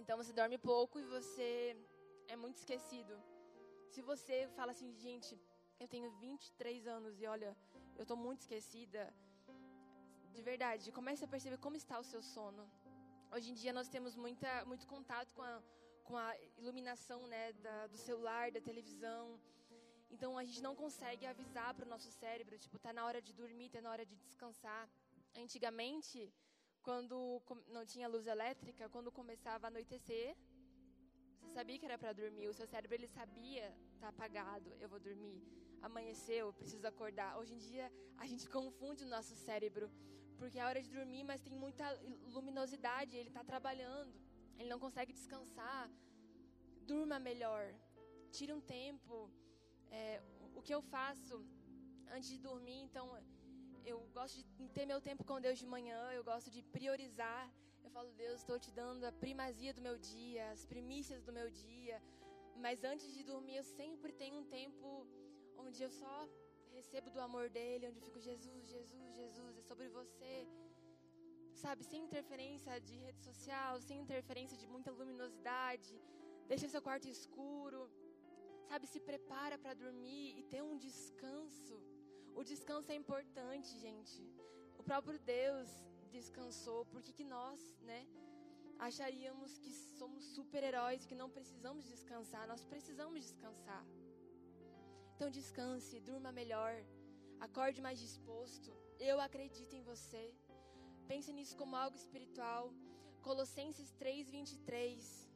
[0.00, 1.76] Então você dorme pouco e você
[2.26, 3.14] é muito esquecido.
[3.90, 5.38] Se você fala assim, gente,
[5.78, 7.54] eu tenho 23 anos e olha,
[7.98, 9.02] eu estou muito esquecida.
[10.32, 12.64] De verdade, comece a perceber como está o seu sono.
[13.30, 15.62] Hoje em dia nós temos muita, muito contato com a,
[16.08, 16.30] com a
[16.62, 19.22] iluminação né, da, do celular, da televisão.
[20.14, 23.32] Então a gente não consegue avisar para o nosso cérebro, tipo, tá na hora de
[23.40, 24.82] dormir, tá na hora de descansar.
[25.44, 26.18] Antigamente,
[26.86, 27.16] quando
[27.76, 30.34] não tinha luz elétrica, quando começava a anoitecer,
[31.36, 32.48] você sabia que era para dormir.
[32.48, 33.66] O seu cérebro ele sabia,
[34.00, 35.38] tá apagado, eu vou dormir.
[35.88, 37.30] Amanheceu, preciso acordar.
[37.40, 37.86] Hoje em dia
[38.16, 39.90] a gente confunde o nosso cérebro,
[40.38, 41.86] porque é hora de dormir, mas tem muita
[42.36, 44.27] luminosidade, ele está trabalhando
[44.58, 45.90] ele não consegue descansar,
[46.92, 47.62] durma melhor,
[48.36, 49.30] tire um tempo.
[49.90, 50.20] É,
[50.58, 51.34] o que eu faço
[52.16, 53.06] antes de dormir, então,
[53.84, 57.42] eu gosto de ter meu tempo com Deus de manhã, eu gosto de priorizar.
[57.84, 61.48] Eu falo, Deus, estou te dando a primazia do meu dia, as primícias do meu
[61.50, 62.02] dia.
[62.64, 65.06] Mas antes de dormir, eu sempre tenho um tempo
[65.56, 66.16] onde eu só
[66.76, 70.46] recebo do amor dele, onde eu fico, Jesus, Jesus, Jesus, é sobre você
[71.64, 75.94] sabe, sem interferência de rede social, sem interferência de muita luminosidade.
[76.50, 77.80] Deixa seu quarto escuro,
[78.68, 81.76] sabe, se prepara para dormir e ter um descanso.
[82.40, 84.18] O descanso é importante, gente.
[84.80, 85.68] O próprio Deus
[86.16, 86.80] descansou.
[86.92, 88.00] Por que, que nós, né,
[88.88, 92.44] acharíamos que somos super-heróis, que não precisamos descansar?
[92.52, 93.84] Nós precisamos descansar.
[95.14, 96.72] Então descanse, durma melhor,
[97.46, 98.70] acorde mais disposto.
[99.10, 100.24] Eu acredito em você.
[101.10, 102.70] Pense nisso como algo espiritual.
[103.22, 105.28] Colossenses 3, 23.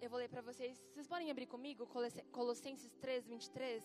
[0.00, 0.78] Eu vou ler para vocês.
[0.94, 1.86] Vocês podem abrir comigo?
[2.32, 3.84] Colossenses 3, 23.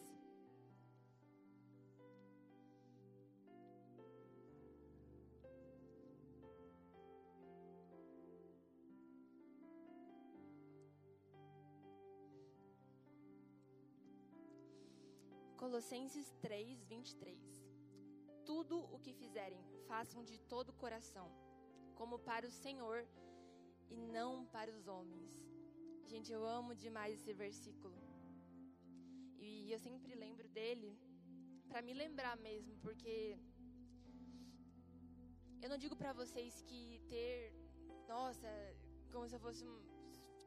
[15.57, 17.37] Colossenses 3, 23.
[18.45, 19.59] Tudo o que fizerem,
[19.91, 21.27] façam de todo o coração,
[21.99, 22.99] como para o Senhor
[23.89, 25.33] e não para os homens.
[26.11, 27.97] Gente, eu amo demais esse versículo.
[29.47, 30.91] E eu sempre lembro dele
[31.69, 33.15] para me lembrar mesmo, porque
[35.63, 36.81] eu não digo para vocês que
[37.11, 37.53] ter,
[38.07, 38.49] nossa,
[39.11, 39.65] como se fosse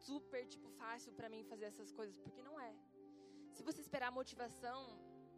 [0.06, 2.72] super tipo fácil para mim fazer essas coisas, porque não é.
[3.54, 4.80] Se você esperar motivação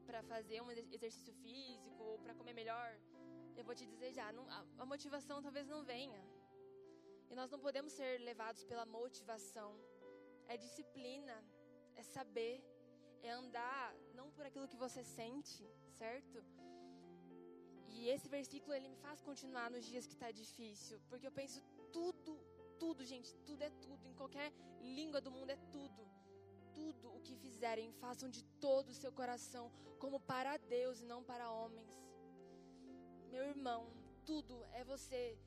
[0.06, 2.88] para fazer um exercício físico ou para comer melhor,
[3.60, 6.20] eu vou te dizer já, não, a, a motivação talvez não venha.
[7.30, 9.70] E nós não podemos ser levados pela motivação.
[10.52, 11.36] É disciplina,
[12.00, 12.56] é saber,
[13.22, 15.62] é andar não por aquilo que você sente,
[16.00, 16.38] certo?
[17.94, 21.60] E esse versículo ele me faz continuar nos dias que está difícil, porque eu penso
[21.92, 22.32] tudo,
[22.82, 24.50] tudo, gente, tudo é tudo, em qualquer
[24.98, 26.02] língua do mundo é tudo
[26.80, 31.22] tudo o que fizerem, façam de todo o seu coração, como para Deus e não
[31.22, 32.09] para homens.
[33.34, 33.80] Meu irmão,
[34.30, 35.38] tudo é você.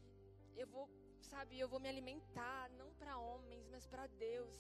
[0.62, 0.86] Eu vou,
[1.32, 4.54] sabe, eu vou me alimentar não para homens, mas para Deus.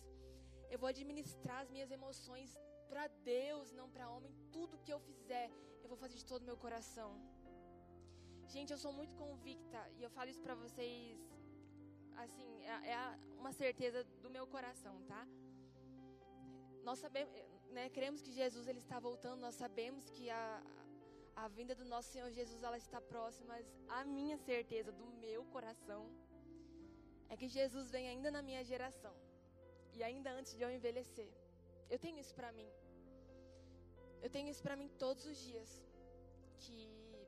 [0.70, 2.58] Eu vou administrar as minhas emoções
[2.90, 4.34] para Deus, não para homem.
[4.52, 5.50] Tudo que eu fizer,
[5.82, 7.12] eu vou fazer de todo o meu coração.
[8.48, 11.18] Gente, eu sou muito convicta e eu falo isso para vocês,
[12.24, 12.98] assim, é, é
[13.38, 15.26] uma certeza do meu coração, tá?
[16.84, 17.34] nós sabemos,
[17.72, 20.62] né, cremos que Jesus ele está voltando, nós sabemos que a,
[21.36, 25.44] a vinda do nosso Senhor Jesus ela está próxima, mas a minha certeza do meu
[25.46, 26.02] coração
[27.30, 29.16] é que Jesus vem ainda na minha geração
[29.94, 31.32] e ainda antes de eu envelhecer.
[31.90, 32.70] Eu tenho isso para mim.
[34.22, 35.70] Eu tenho isso para mim todos os dias.
[36.64, 36.78] Que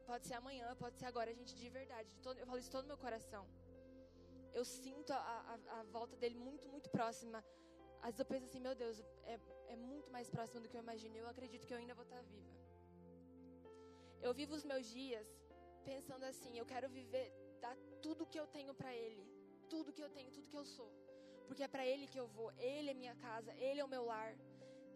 [0.05, 2.09] pode ser amanhã, pode ser agora, gente, de verdade.
[2.09, 3.45] De todo, eu falo isso todo meu coração.
[4.53, 7.43] Eu sinto a, a, a volta dele muito, muito próxima.
[7.99, 10.81] Às vezes eu penso assim, meu Deus, é, é muito mais próximo do que eu
[10.81, 11.21] imaginei.
[11.21, 12.54] Eu acredito que eu ainda vou estar viva.
[14.25, 15.27] Eu vivo os meus dias
[15.89, 17.27] pensando assim, eu quero viver,
[17.63, 19.23] dar tudo que eu tenho para Ele.
[19.73, 20.91] Tudo que eu tenho, tudo que eu sou.
[21.47, 22.49] Porque é para Ele que eu vou.
[22.71, 24.31] Ele é minha casa, Ele é o meu lar.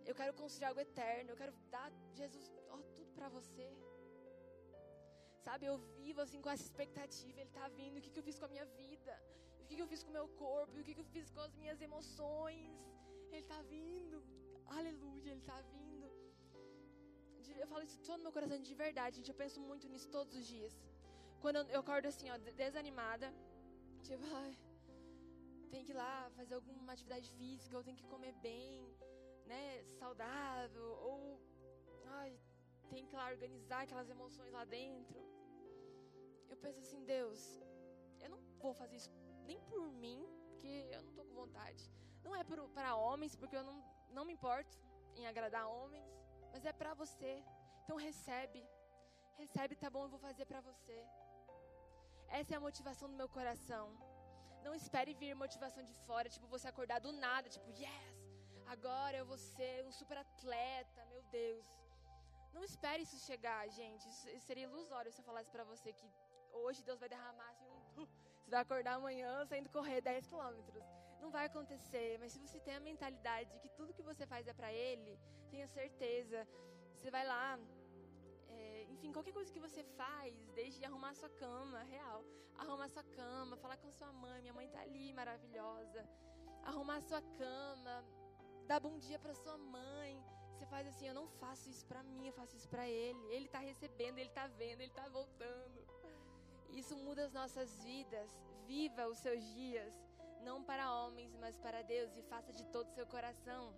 [0.09, 1.29] Eu quero construir algo eterno.
[1.31, 3.67] Eu quero dar, Jesus, oh, tudo para você.
[5.45, 7.37] Sabe, eu vivo assim com essa expectativa.
[7.39, 7.97] Ele está vindo.
[7.97, 9.13] O que, que eu fiz com a minha vida?
[9.61, 10.73] O que, que eu fiz com o meu corpo?
[10.79, 12.73] O que, que eu fiz com as minhas emoções?
[13.31, 14.17] Ele está vindo.
[14.79, 15.98] Aleluia, Ele está vindo.
[17.57, 19.29] Eu falo isso todo no meu coração de verdade, gente.
[19.29, 20.73] Eu penso muito nisso todos os dias.
[21.41, 23.33] Quando eu acordo assim, ó, desanimada,
[24.03, 24.57] tipo, ai,
[25.71, 28.85] tem que ir lá fazer alguma atividade física, ou tem que comer bem,
[29.45, 31.39] né, saudável, ou,
[32.19, 32.39] ai,
[32.89, 35.19] tem que lá organizar aquelas emoções lá dentro.
[36.49, 37.39] Eu penso assim, Deus,
[38.19, 39.11] eu não vou fazer isso
[39.45, 41.89] nem por mim, porque eu não tô com vontade.
[42.23, 44.77] Não é para homens, porque eu não, não me importo
[45.15, 46.18] em agradar homens,
[46.51, 47.33] mas é para você.
[47.83, 48.61] Então recebe.
[49.41, 50.97] Recebe, tá bom, eu vou fazer para você.
[52.39, 53.85] Essa é a motivação do meu coração.
[54.65, 58.17] Não espere vir motivação de fora, tipo você acordar do nada, tipo, yes,
[58.67, 61.65] agora eu vou ser um super atleta, meu Deus.
[62.53, 64.07] Não espere isso chegar, gente.
[64.09, 66.07] Isso seria ilusório se eu falasse para você que
[66.51, 68.05] hoje Deus vai derramar assim um.
[68.43, 70.83] Você vai acordar amanhã saindo correr 10 quilômetros
[71.21, 72.17] não vai acontecer.
[72.19, 75.19] Mas se você tem a mentalidade de que tudo que você faz é para Ele,
[75.51, 76.47] tenha certeza.
[76.95, 77.59] Você vai lá,
[78.47, 82.23] é, enfim, qualquer coisa que você faz, desde arrumar sua cama, real,
[82.57, 86.01] arrumar sua cama, falar com sua mãe, minha mãe tá ali, maravilhosa,
[86.63, 88.03] arrumar sua cama,
[88.67, 90.21] dar bom dia para sua mãe.
[90.53, 93.23] Você faz assim, eu não faço isso para mim, eu faço isso para Ele.
[93.35, 95.79] Ele tá recebendo, Ele tá vendo, Ele tá voltando.
[96.71, 98.29] Isso muda as nossas vidas.
[98.67, 100.08] Viva os seus dias
[100.47, 103.73] não para homens, mas para Deus, e faça de todo o seu coração.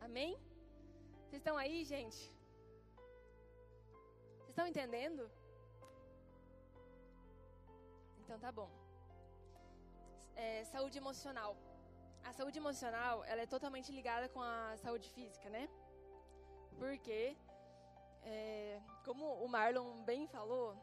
[0.00, 0.32] Amém?
[1.24, 2.20] Vocês estão aí, gente?
[4.38, 5.30] Vocês estão entendendo?
[8.20, 8.70] Então tá bom.
[10.34, 11.56] É, saúde emocional.
[12.24, 15.68] A saúde emocional, ela é totalmente ligada com a saúde física, né?
[16.78, 17.36] Porque
[18.28, 20.76] É, como o Marlon bem falou,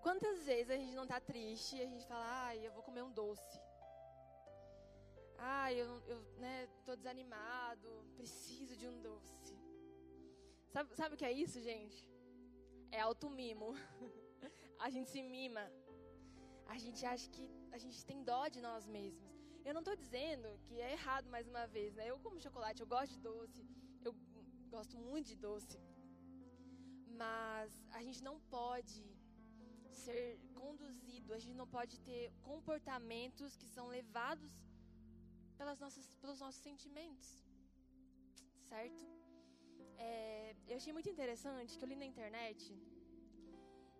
[0.00, 3.02] quantas vezes a gente não está triste e a gente fala, ai, eu vou comer
[3.02, 3.60] um doce.
[5.38, 9.54] Ai, eu, eu né, tô desanimado, preciso de um doce.
[10.72, 12.08] Sabe, sabe o que é isso, gente?
[12.90, 13.74] É automimo.
[14.78, 15.64] a gente se mima.
[16.66, 19.32] A gente acha que a gente tem dó de nós mesmos.
[19.64, 22.04] Eu não estou dizendo que é errado mais uma vez, né?
[22.10, 23.66] Eu como chocolate, eu gosto de doce,
[24.04, 24.14] eu
[24.70, 25.78] gosto muito de doce.
[27.22, 29.02] Mas a gente não pode
[30.04, 34.52] ser conduzido, a gente não pode ter comportamentos que são levados
[35.56, 37.28] pelas nossas, pelos nossos sentimentos,
[38.70, 39.02] certo?
[39.98, 42.60] É, eu achei muito interessante que eu li na internet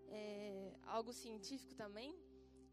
[0.08, 2.14] é, algo científico também,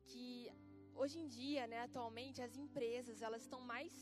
[0.05, 0.51] que
[0.95, 3.93] hoje em dia, né, atualmente, as empresas elas estão mais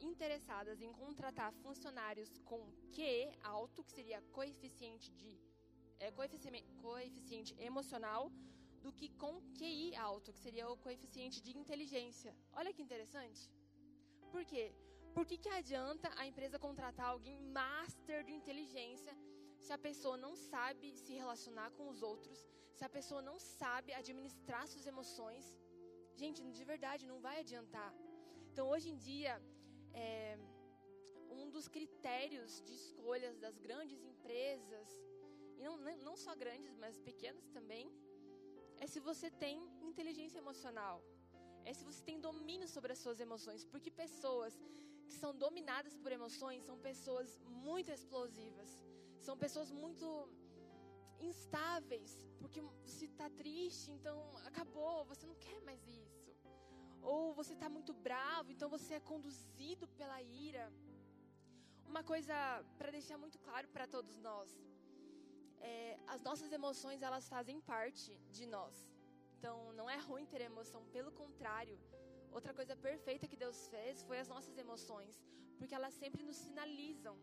[0.00, 2.60] interessadas em contratar funcionários com
[2.92, 5.32] QE alto, que seria coeficiente de
[5.98, 8.30] é, coeficiente, coeficiente emocional,
[8.82, 12.34] do que com QI alto, que seria o coeficiente de inteligência.
[12.52, 13.48] Olha que interessante.
[14.34, 14.64] Por quê?
[15.14, 19.14] Por que, que adianta a empresa contratar alguém master de inteligência
[19.64, 22.38] se a pessoa não sabe se relacionar com os outros,
[22.76, 25.44] se a pessoa não sabe administrar suas emoções?
[26.22, 27.92] Gente, de verdade, não vai adiantar.
[28.50, 29.34] Então, hoje em dia,
[29.92, 30.38] é,
[31.30, 34.88] um dos critérios de escolhas das grandes empresas,
[35.58, 35.76] e não,
[36.08, 37.86] não só grandes, mas pequenas também,
[38.80, 39.56] é se você tem
[39.90, 40.96] inteligência emocional.
[41.64, 43.64] É se você tem domínio sobre as suas emoções.
[43.64, 44.54] Porque pessoas
[45.08, 48.70] que são dominadas por emoções são pessoas muito explosivas.
[49.26, 50.06] São pessoas muito
[51.20, 52.12] instáveis.
[52.40, 52.60] Porque
[52.96, 54.16] se está triste, então
[54.50, 56.22] acabou, você não quer mais isso
[57.02, 60.72] ou você está muito bravo, então você é conduzido pela ira.
[61.86, 62.34] Uma coisa
[62.78, 64.48] para deixar muito claro para todos nós:
[65.60, 68.91] é, as nossas emoções elas fazem parte de nós.
[69.42, 71.76] Então não é ruim ter emoção, pelo contrário.
[72.30, 75.14] Outra coisa perfeita que Deus fez foi as nossas emoções,
[75.58, 77.16] porque elas sempre nos sinalizam.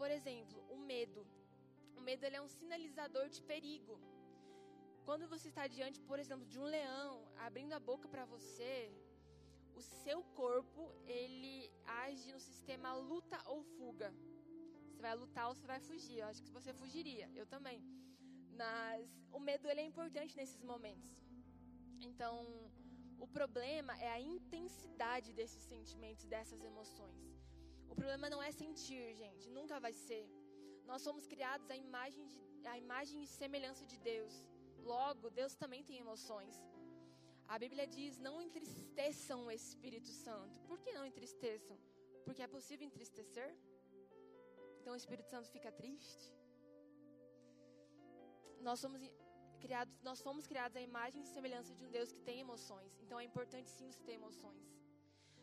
[0.00, 1.22] Por exemplo, o medo.
[1.96, 3.98] O medo ele é um sinalizador de perigo.
[5.06, 8.92] Quando você está diante, por exemplo, de um leão abrindo a boca para você,
[9.74, 14.12] o seu corpo ele age no sistema luta ou fuga.
[14.90, 16.18] Você vai lutar ou você vai fugir.
[16.18, 17.80] Eu acho que você fugiria, eu também.
[18.54, 21.23] Mas o medo ele é importante nesses momentos.
[22.00, 22.34] Então,
[23.18, 27.22] o problema é a intensidade desses sentimentos, dessas emoções.
[27.88, 30.24] O problema não é sentir, gente, nunca vai ser.
[30.90, 34.34] Nós somos criados à imagem, de, à imagem e semelhança de Deus.
[34.82, 36.54] Logo, Deus também tem emoções.
[37.48, 40.60] A Bíblia diz: não entristeçam o Espírito Santo.
[40.68, 41.78] Por que não entristeçam?
[42.24, 43.50] Porque é possível entristecer?
[44.80, 46.32] Então o Espírito Santo fica triste?
[48.60, 49.00] Nós somos
[49.58, 52.92] criados, nós fomos criados à imagem e semelhança de um Deus que tem emoções.
[53.02, 54.64] Então é importante sim você ter emoções.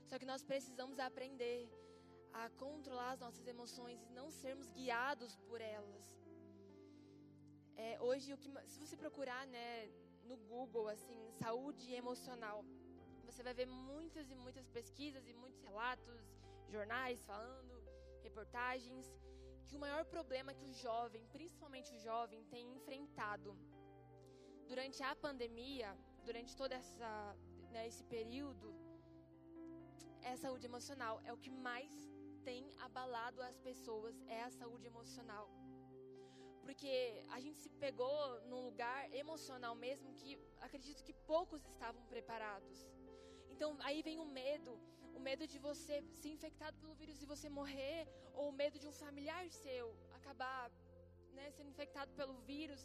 [0.10, 1.70] Só que nós precisamos aprender
[2.34, 6.06] a controlar as nossas emoções e não sermos guiados por elas.
[7.76, 9.90] É, hoje, o que, se você procurar, né,
[10.24, 12.64] no Google, assim, saúde emocional,
[13.26, 16.20] você vai ver muitas e muitas pesquisas e muitos relatos,
[16.70, 17.74] jornais falando,
[18.22, 19.08] reportagens,
[19.68, 23.58] que o maior problema que o jovem, principalmente o jovem, tem enfrentado
[24.72, 25.90] durante a pandemia,
[26.28, 27.12] durante todo essa,
[27.74, 28.68] né, esse período,
[30.28, 31.16] é a saúde emocional.
[31.30, 31.94] É o que mais
[32.50, 35.46] tem abalado as pessoas, é a saúde emocional.
[36.64, 36.94] Porque
[37.38, 38.18] a gente se pegou
[38.50, 40.32] num lugar emocional mesmo que
[40.68, 42.80] acredito que poucos estavam preparados.
[43.54, 44.74] Então aí vem o medo,
[45.18, 48.00] o medo de você ser infectado pelo vírus e você morrer,
[48.34, 49.86] ou o medo de um familiar seu
[50.20, 50.72] acabar
[51.38, 52.82] né, sendo infectado pelo vírus,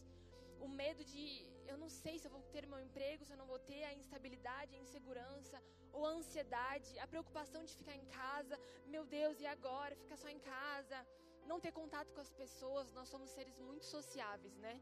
[0.61, 1.24] o medo de
[1.66, 3.92] eu não sei se eu vou ter meu emprego, se eu não vou ter a
[3.92, 9.46] instabilidade, a insegurança, ou a ansiedade, a preocupação de ficar em casa, meu Deus, e
[9.46, 9.96] agora?
[9.96, 10.98] Ficar só em casa,
[11.46, 14.80] não ter contato com as pessoas, nós somos seres muito sociáveis, né?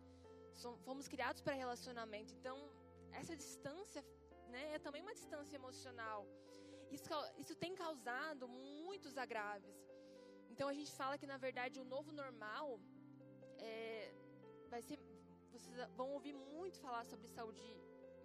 [0.84, 2.56] Fomos criados para relacionamento, então
[3.20, 4.04] essa distância
[4.48, 6.26] né, é também uma distância emocional.
[6.90, 7.08] Isso,
[7.42, 9.76] isso tem causado muitos agraves.
[10.50, 12.78] Então a gente fala que na verdade o novo normal
[13.58, 14.12] é,
[14.68, 14.98] vai ser.
[15.54, 17.66] Vocês vão ouvir muito falar sobre saúde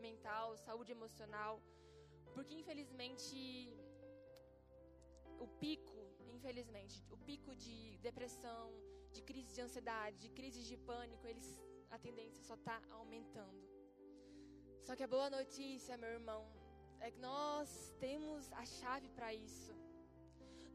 [0.05, 1.53] mental, saúde emocional,
[2.35, 3.39] porque infelizmente
[5.45, 5.99] o pico,
[6.35, 7.75] infelizmente, o pico de
[8.07, 8.63] depressão,
[9.15, 11.49] de crise de ansiedade, de crise de pânico, eles,
[11.91, 13.61] a tendência só está aumentando.
[14.87, 16.41] Só que a boa notícia, meu irmão,
[16.99, 19.73] é que nós temos a chave para isso.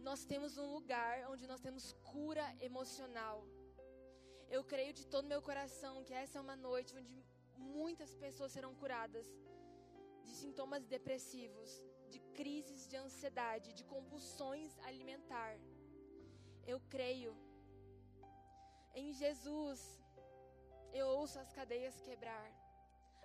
[0.08, 3.36] Nós temos um lugar onde nós temos cura emocional.
[4.48, 7.24] Eu creio de todo meu coração que essa é uma noite onde
[7.56, 9.26] muitas pessoas serão curadas
[10.22, 11.70] de sintomas depressivos,
[12.08, 15.58] de crises de ansiedade, de compulsões alimentar.
[16.66, 17.36] Eu creio
[18.94, 19.80] em Jesus.
[20.92, 22.48] Eu ouço as cadeias quebrar.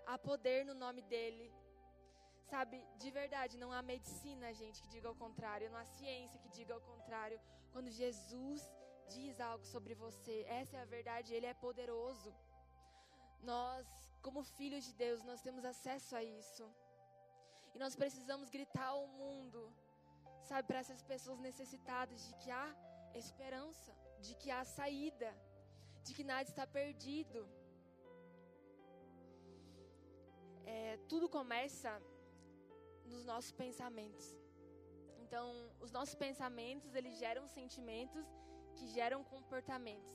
[0.05, 1.53] Há poder no nome dele.
[2.49, 6.49] Sabe, de verdade, não há medicina, gente, que diga o contrário, não há ciência que
[6.49, 7.39] diga o contrário.
[7.71, 8.67] Quando Jesus
[9.15, 12.31] diz algo sobre você, essa é a verdade, ele é poderoso.
[13.51, 13.85] Nós,
[14.25, 16.65] como filhos de Deus, nós temos acesso a isso.
[17.73, 19.61] E nós precisamos gritar ao mundo,
[20.49, 22.67] sabe, para essas pessoas necessitadas de que há
[23.21, 23.91] esperança,
[24.25, 25.31] de que há saída,
[26.05, 27.41] de que nada está perdido.
[30.65, 31.91] É, tudo começa
[33.11, 34.27] nos nossos pensamentos.
[35.23, 35.45] Então,
[35.79, 38.25] os nossos pensamentos, eles geram sentimentos
[38.79, 40.13] que geram comportamentos.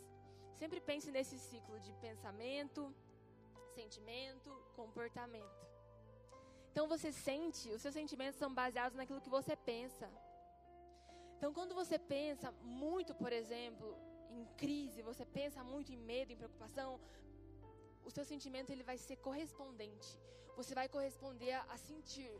[0.61, 2.81] Sempre pense nesse ciclo de pensamento,
[3.79, 4.51] sentimento,
[4.81, 5.63] comportamento.
[6.71, 10.07] Então você sente, os seus sentimentos são baseados naquilo que você pensa.
[11.37, 12.49] Então quando você pensa
[12.83, 13.89] muito, por exemplo,
[14.39, 16.89] em crise, você pensa muito em medo, em preocupação,
[18.09, 20.11] o seu sentimento ele vai ser correspondente.
[20.59, 22.33] Você vai corresponder a, a sentir.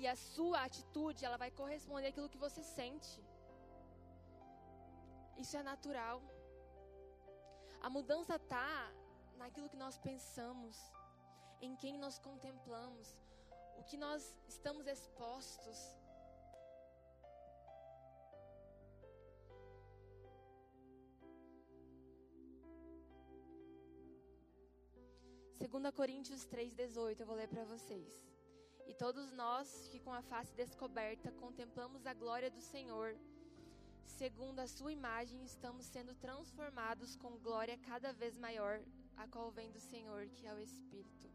[0.00, 3.20] E a sua atitude, ela vai corresponder àquilo que você sente.
[5.36, 6.22] Isso é natural.
[7.80, 8.92] A mudança está
[9.36, 10.76] naquilo que nós pensamos,
[11.60, 13.16] em quem nós contemplamos,
[13.78, 15.78] o que nós estamos expostos.
[25.56, 28.20] Segunda Coríntios 3:18, eu vou ler para vocês.
[28.86, 33.16] E todos nós que com a face descoberta contemplamos a glória do Senhor,
[34.10, 38.82] segundo a sua imagem, estamos sendo transformados com glória cada vez maior
[39.16, 41.30] a qual vem do Senhor, que é o Espírito.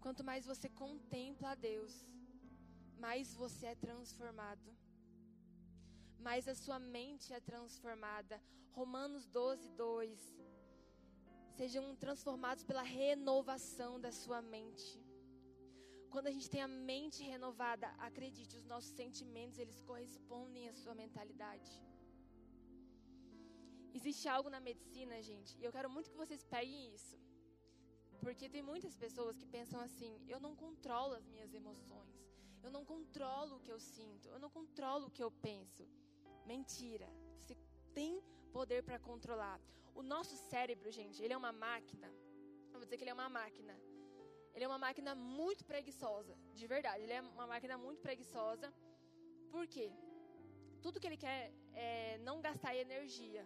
[0.00, 1.94] Quanto mais você contempla a Deus,
[2.98, 4.68] mais você é transformado.
[6.18, 8.40] Mais a sua mente é transformada.
[8.72, 10.18] Romanos 12, 2.
[11.56, 14.98] Sejam transformados pela renovação da sua mente.
[16.12, 20.94] Quando a gente tem a mente renovada, acredite, os nossos sentimentos, eles correspondem à sua
[21.02, 21.70] mentalidade.
[23.98, 27.16] Existe algo na medicina, gente, e eu quero muito que vocês peguem isso.
[28.24, 32.16] Porque tem muitas pessoas que pensam assim: eu não controlo as minhas emoções,
[32.64, 35.84] eu não controlo o que eu sinto, eu não controlo o que eu penso.
[36.52, 37.08] Mentira.
[37.40, 37.56] Você
[37.94, 39.60] tem poder para controlar.
[39.94, 42.08] O nosso cérebro, gente, ele é uma máquina.
[42.72, 43.74] Vamos dizer que ele é uma máquina.
[44.54, 47.02] Ele é uma máquina muito preguiçosa, de verdade.
[47.04, 48.72] Ele é uma máquina muito preguiçosa.
[49.50, 49.92] Por quê?
[50.82, 53.44] Tudo que ele quer é não gastar energia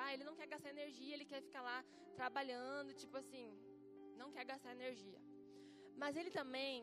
[0.00, 0.12] tá?
[0.14, 1.78] Ele não quer gastar energia, ele quer ficar lá
[2.20, 3.46] trabalhando, tipo assim,
[4.20, 5.20] não quer gastar energia.
[5.96, 6.76] Mas ele também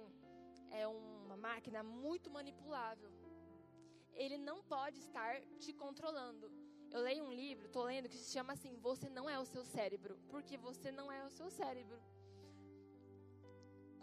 [0.81, 3.11] é uma máquina muito manipulável.
[4.23, 5.31] Ele não pode estar
[5.63, 6.51] te controlando.
[6.91, 9.63] Eu leio um livro, estou lendo, que se chama assim: Você não é o seu
[9.75, 10.17] cérebro.
[10.31, 11.99] Porque você não é o seu cérebro.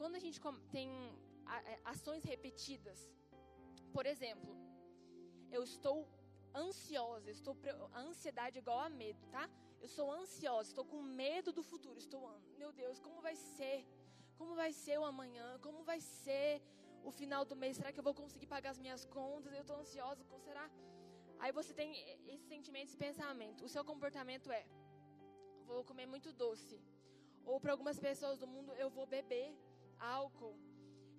[0.00, 0.40] Quando a gente
[0.70, 0.88] tem
[1.72, 3.00] é, ações repetidas,
[3.92, 4.52] por exemplo,
[5.50, 5.96] eu estou
[6.54, 7.56] ansiosa, estou
[7.92, 9.44] a ansiedade é igual a medo, tá?
[9.80, 12.22] Eu sou ansiosa, estou com medo do futuro, estou,
[12.62, 13.86] meu Deus, como vai ser?
[14.38, 15.58] Como vai ser o amanhã?
[15.66, 16.62] Como vai ser
[17.08, 17.76] o final do mês?
[17.76, 19.52] Será que eu vou conseguir pagar as minhas contas?
[19.52, 20.66] Eu estou ansiosa, como será?
[21.38, 21.90] Aí você tem
[22.34, 23.64] esse sentimento, esse pensamento.
[23.64, 24.64] O seu comportamento é:
[25.66, 26.80] vou comer muito doce.
[27.44, 29.48] Ou para algumas pessoas do mundo, eu vou beber
[30.04, 30.56] álcool.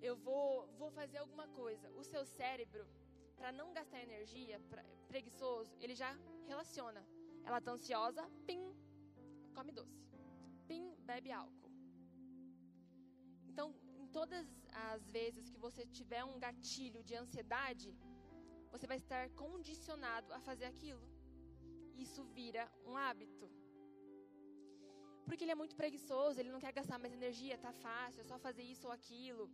[0.02, 1.90] Eu vou, vou fazer alguma coisa.
[1.92, 2.86] O seu cérebro,
[3.36, 6.12] para não gastar energia, pra, preguiçoso, ele já
[6.48, 7.06] relaciona.
[7.44, 8.62] Ela está ansiosa, pim,
[9.54, 10.04] come doce.
[10.68, 11.72] Pim, bebe álcool.
[13.50, 14.48] Então, em todas
[14.92, 17.96] as vezes que você tiver um gatilho de ansiedade,
[18.72, 21.08] você vai estar condicionado a fazer aquilo.
[21.98, 23.50] Isso vira um hábito.
[25.26, 28.38] Porque ele é muito preguiçoso, ele não quer gastar mais energia, tá fácil, é só
[28.48, 29.46] fazer isso ou aquilo.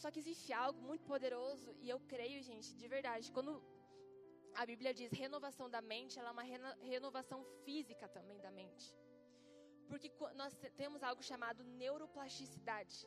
[0.00, 3.52] Só que existe algo muito poderoso e eu creio, gente, de verdade, quando
[4.60, 6.46] a Bíblia diz renovação da mente, ela é uma
[6.94, 8.88] renovação física também da mente.
[9.90, 10.10] Porque
[10.40, 12.98] nós temos algo chamado neuroplasticidade.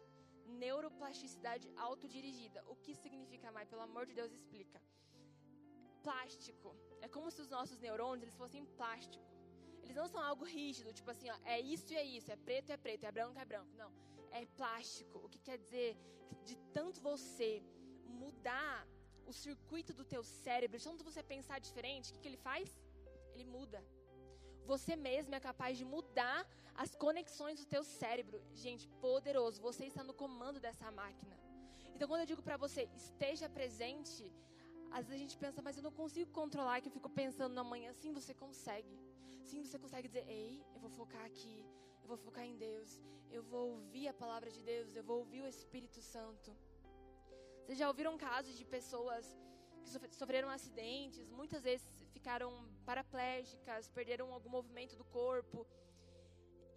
[0.63, 2.63] Neuroplasticidade autodirigida.
[2.67, 3.67] O que significa mais?
[3.67, 4.79] Pelo amor de Deus, explica.
[6.03, 6.75] Plástico.
[7.01, 9.34] É como se os nossos neurônios eles fossem plástico.
[9.85, 12.71] Eles não são algo rígido, tipo assim, ó, é isso e é isso, é preto
[12.71, 13.71] é preto, é branco é branco.
[13.77, 13.91] Não,
[14.31, 15.19] é plástico.
[15.25, 15.97] O que quer dizer
[16.29, 17.63] que de tanto você
[18.23, 18.87] mudar
[19.25, 22.67] o circuito do teu cérebro, de tanto você pensar diferente, o que, que ele faz?
[23.33, 23.83] Ele muda.
[24.65, 26.39] Você mesmo é capaz de mudar
[26.83, 28.41] as conexões do teu cérebro.
[28.53, 29.61] Gente, poderoso.
[29.61, 31.35] Você está no comando dessa máquina.
[31.93, 34.23] Então, quando eu digo para você, esteja presente,
[34.91, 37.63] às vezes a gente pensa, mas eu não consigo controlar, que eu fico pensando na
[37.63, 37.93] manhã.
[37.93, 38.99] Sim, você consegue.
[39.49, 41.57] Sim, você consegue dizer, ei, eu vou focar aqui,
[42.01, 42.89] eu vou focar em Deus,
[43.29, 46.49] eu vou ouvir a palavra de Deus, eu vou ouvir o Espírito Santo.
[47.61, 49.25] Vocês já ouviram casos de pessoas
[50.09, 52.51] que sofreram acidentes, muitas vezes ficaram
[52.85, 55.65] paraplégicas, perderam algum movimento do corpo.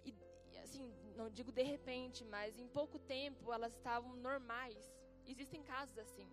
[0.05, 0.15] E,
[0.63, 4.93] assim, não digo de repente, mas em pouco tempo elas estavam normais.
[5.27, 6.29] Existem casos assim.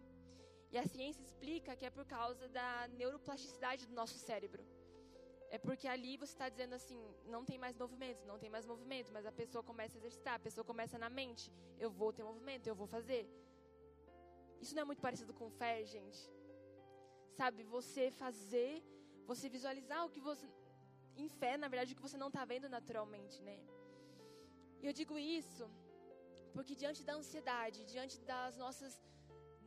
[0.72, 4.64] E a ciência explica que é por causa da neuroplasticidade do nosso cérebro.
[5.56, 7.00] É porque ali você está dizendo assim,
[7.34, 10.46] não tem mais movimento, não tem mais movimento, mas a pessoa começa a exercitar, a
[10.48, 11.46] pessoa começa na mente,
[11.86, 13.24] eu vou ter movimento, eu vou fazer.
[14.64, 16.22] Isso não é muito parecido com fé, gente?
[17.40, 18.74] Sabe, você fazer,
[19.32, 20.46] você visualizar o que você.
[21.24, 23.58] Em fé, na verdade, o que você não está vendo naturalmente, né?
[24.82, 25.66] E eu digo isso
[26.56, 28.94] porque diante da ansiedade, diante das nossas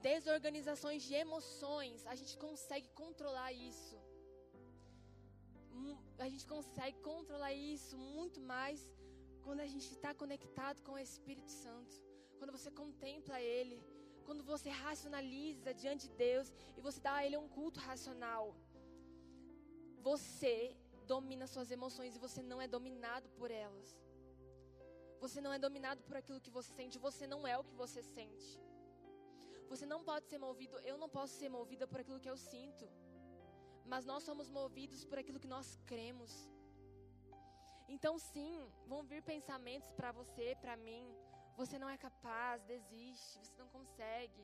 [0.09, 3.97] desorganizações de emoções, a gente consegue controlar isso.
[6.19, 8.81] A gente consegue controlar isso muito mais
[9.45, 11.95] quando a gente está conectado com o Espírito Santo.
[12.39, 13.79] Quando você contempla Ele,
[14.27, 18.45] quando você racionaliza diante de Deus e você dá a Ele um culto racional,
[20.11, 20.55] você
[21.07, 23.89] domina suas emoções e você não é dominado por elas.
[25.25, 28.03] Você não é dominado por aquilo que você sente, você não é o que você
[28.03, 28.49] sente.
[29.73, 32.85] Você não pode ser movido, eu não posso ser movida por aquilo que eu sinto.
[33.93, 36.33] Mas nós somos movidos por aquilo que nós cremos.
[37.95, 38.55] Então, sim,
[38.87, 41.05] vão vir pensamentos para você, para mim,
[41.57, 44.43] você não é capaz, desiste, você não consegue.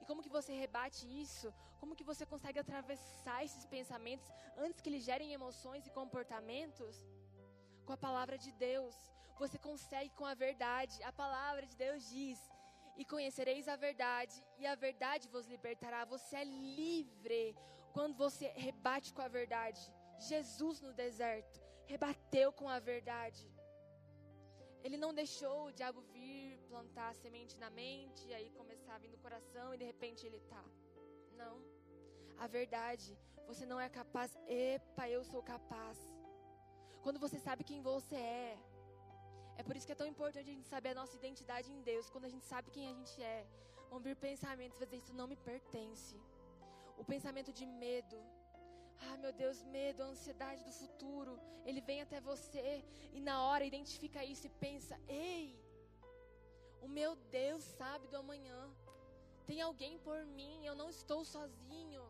[0.00, 1.52] E como que você rebate isso?
[1.80, 4.28] Como que você consegue atravessar esses pensamentos
[4.64, 6.94] antes que eles gerem emoções e comportamentos?
[7.86, 8.94] Com a palavra de Deus.
[9.38, 11.02] Você consegue com a verdade.
[11.02, 12.38] A palavra de Deus diz:
[13.00, 16.04] "E conhecereis a verdade, e a verdade vos libertará".
[16.04, 17.56] Você é livre
[17.96, 19.82] quando você rebate com a verdade.
[20.30, 21.58] Jesus no deserto
[21.92, 23.44] rebateu com a verdade.
[24.84, 29.02] Ele não deixou o diabo vir plantar a semente na mente, e aí começar a
[29.02, 30.64] vir no coração e de repente ele tá.
[31.40, 31.54] Não.
[32.44, 33.08] A verdade,
[33.46, 34.36] você não é capaz.
[34.46, 35.98] Epa, eu sou capaz.
[37.04, 38.58] Quando você sabe quem você é.
[39.56, 42.10] É por isso que é tão importante a gente saber a nossa identidade em Deus.
[42.10, 43.46] Quando a gente sabe quem a gente é,
[43.88, 46.16] vão vir pensamentos, vai dizer, isso não me pertence.
[46.96, 48.18] O pensamento de medo,
[49.06, 51.38] ah, meu Deus, medo, a ansiedade do futuro.
[51.64, 55.58] Ele vem até você e na hora identifica isso e pensa: ei,
[56.80, 58.60] o meu Deus sabe do amanhã.
[59.46, 62.04] Tem alguém por mim, eu não estou sozinho.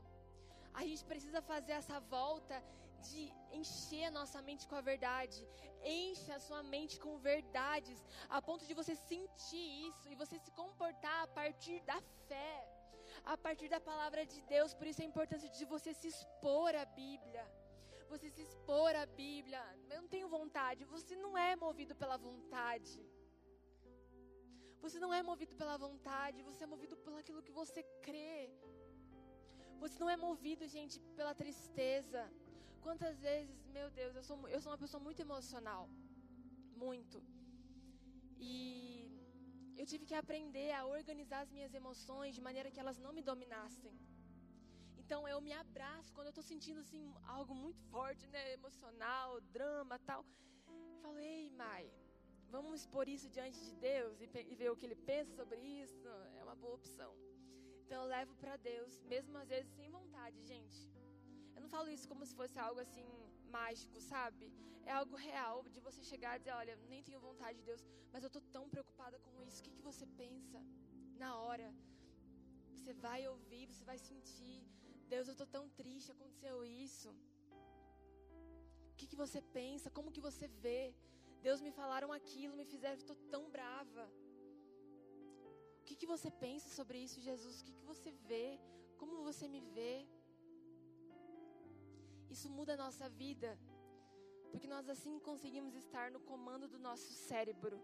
[0.72, 2.62] A gente precisa fazer essa volta
[3.08, 5.46] de encher a nossa mente com a verdade.
[5.84, 10.50] Enche a sua mente com verdades, a ponto de você sentir isso e você se
[10.52, 12.73] comportar a partir da fé
[13.32, 14.74] a partir da palavra de Deus.
[14.78, 17.44] Por isso a importância de você se expor à Bíblia.
[18.12, 19.62] Você se expor à Bíblia.
[19.90, 20.84] Eu não tenho vontade.
[20.94, 22.94] Você não é movido pela vontade.
[24.84, 26.42] Você não é movido pela vontade.
[26.48, 28.50] Você é movido pelo aquilo que você crê.
[29.82, 32.22] Você não é movido, gente, pela tristeza.
[32.86, 35.88] Quantas vezes, meu Deus, eu sou, eu sou uma pessoa muito emocional.
[36.84, 37.18] Muito.
[38.38, 38.93] E
[39.80, 43.22] eu tive que aprender a organizar as minhas emoções de maneira que elas não me
[43.30, 43.92] dominassem.
[45.02, 47.04] Então eu me abraço quando eu estou sentindo assim
[47.36, 50.24] algo muito forte, né, emocional, drama, tal.
[50.94, 51.84] Eu falo: "Ei, Mai,
[52.54, 56.08] vamos expor isso diante de Deus e, e ver o que ele pensa sobre isso".
[56.38, 57.12] É uma boa opção.
[57.82, 60.80] Então eu levo para Deus, mesmo às vezes sem vontade, gente.
[61.54, 63.06] Eu não falo isso como se fosse algo assim
[63.58, 64.46] mágico, sabe?
[64.90, 67.82] É algo real de você chegar e dizer, olha, nem tenho vontade de Deus,
[68.12, 69.60] mas eu estou tão preocupada com isso.
[69.60, 70.60] O que, que você pensa
[71.22, 71.68] na hora?
[72.72, 74.58] Você vai ouvir, você vai sentir.
[75.14, 77.10] Deus, eu estou tão triste, aconteceu isso.
[78.92, 79.94] O que, que você pensa?
[79.96, 80.82] Como que você vê?
[81.46, 84.04] Deus me falaram aquilo, me fizeram, estou tão brava.
[85.80, 87.54] O que, que você pensa sobre isso, Jesus?
[87.60, 88.46] O que, que você vê?
[89.00, 89.94] Como você me vê?
[92.34, 93.50] Isso muda a nossa vida,
[94.50, 97.76] porque nós assim conseguimos estar no comando do nosso cérebro.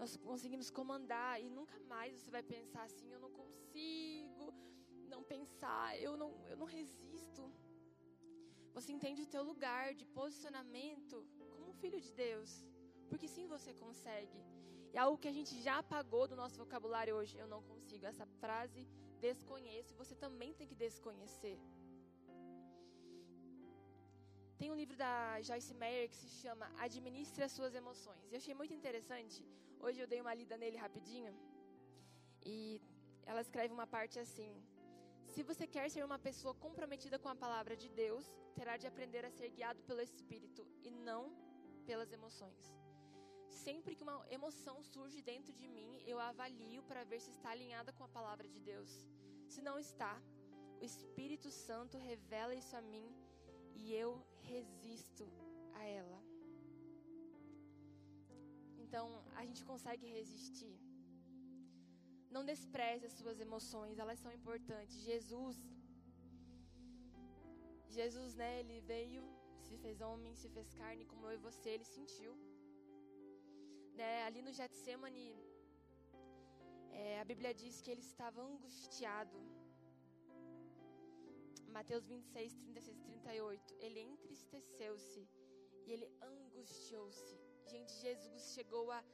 [0.00, 4.46] Nós conseguimos comandar e nunca mais você vai pensar assim: eu não consigo
[5.12, 7.42] não pensar, eu não, eu não resisto.
[8.76, 11.16] Você entende o teu lugar de posicionamento
[11.52, 12.50] como filho de Deus,
[13.08, 14.40] porque sim você consegue.
[14.92, 18.04] E algo que a gente já apagou do nosso vocabulário hoje, eu não consigo.
[18.06, 18.86] Essa frase
[19.20, 21.58] desconheço, você também tem que desconhecer.
[24.60, 28.32] Tem um livro da Joyce Meyer que se chama Administre as Suas Emoções.
[28.32, 29.38] Eu achei muito interessante.
[29.84, 31.32] Hoje eu dei uma lida nele rapidinho.
[32.54, 32.80] E
[33.30, 34.50] ela escreve uma parte assim:
[35.34, 38.24] Se você quer ser uma pessoa comprometida com a palavra de Deus,
[38.58, 41.22] terá de aprender a ser guiado pelo Espírito e não
[41.84, 42.64] pelas emoções.
[43.64, 47.92] Sempre que uma emoção surge dentro de mim, eu avalio para ver se está alinhada
[47.92, 48.90] com a palavra de Deus.
[49.52, 50.14] Se não está,
[50.80, 53.06] o Espírito Santo revela isso a mim
[53.82, 54.10] e eu
[54.52, 55.26] resisto
[55.78, 56.20] a ela.
[58.84, 59.06] Então,
[59.40, 60.74] a gente consegue resistir.
[62.36, 64.96] Não despreze as suas emoções, elas são importantes.
[65.10, 65.56] Jesus
[67.98, 69.22] Jesus, né, ele veio,
[69.66, 72.32] se fez homem, se fez carne, como eu e você, ele sentiu.
[74.00, 75.28] Né, ali no Getsemane,
[77.02, 79.38] é, a Bíblia diz que ele estava angustiado.
[81.76, 83.74] Mateus 26, 36 e 38.
[83.80, 85.28] Ele entristeceu-se
[85.86, 87.34] e ele angustiou-se.
[87.66, 89.04] Gente, Jesus chegou a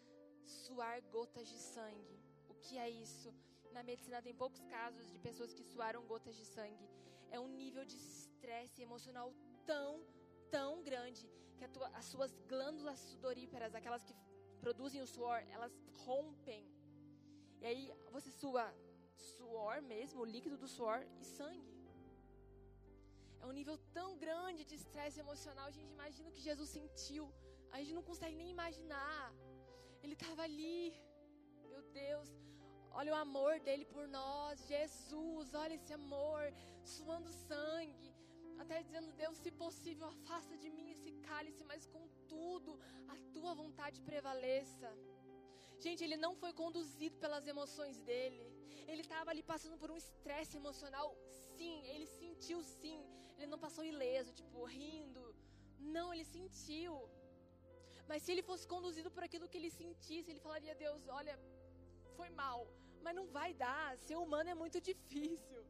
[0.44, 2.16] suar gotas de sangue.
[2.48, 3.34] O que é isso?
[3.72, 6.88] Na medicina tem poucos casos de pessoas que suaram gotas de sangue.
[7.32, 9.34] É um nível de estresse emocional
[9.66, 10.06] tão,
[10.48, 14.14] tão grande que tua, as suas glândulas sudoríparas, aquelas que
[14.60, 16.64] produzem o suor, elas rompem.
[17.60, 18.72] E aí você sua
[19.16, 21.71] suor mesmo, o líquido do suor e sangue.
[23.42, 25.66] É um nível tão grande de estresse emocional.
[25.66, 27.24] A gente imagina o que Jesus sentiu.
[27.72, 29.22] A gente não consegue nem imaginar.
[30.02, 30.78] Ele estava ali.
[31.72, 32.30] Meu Deus.
[32.98, 34.64] Olha o amor dele por nós.
[34.72, 36.44] Jesus, olha esse amor.
[36.96, 38.10] Suando sangue.
[38.62, 42.78] Até dizendo, Deus, se possível, afasta de mim esse cálice, mas contudo,
[43.14, 44.88] a tua vontade prevaleça.
[45.84, 48.42] Gente, ele não foi conduzido pelas emoções dele.
[48.90, 51.08] Ele estava ali passando por um estresse emocional,
[51.56, 51.76] sim.
[51.92, 53.00] Ele sentiu, sim.
[53.42, 55.24] Ele não passou ileso, tipo, rindo.
[55.96, 56.94] Não, ele sentiu.
[58.10, 61.34] Mas se ele fosse conduzido por aquilo que ele sentisse, ele falaria: Deus, olha,
[62.18, 62.60] foi mal.
[63.04, 63.86] Mas não vai dar.
[64.06, 65.62] Ser humano é muito difícil.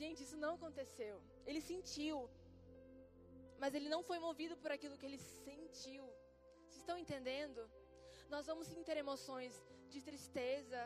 [0.00, 1.16] Gente, isso não aconteceu.
[1.48, 2.18] Ele sentiu.
[3.62, 6.04] Mas ele não foi movido por aquilo que ele sentiu.
[6.66, 7.60] Vocês estão entendendo?
[8.34, 9.54] Nós vamos sim ter emoções
[9.92, 10.80] de tristeza,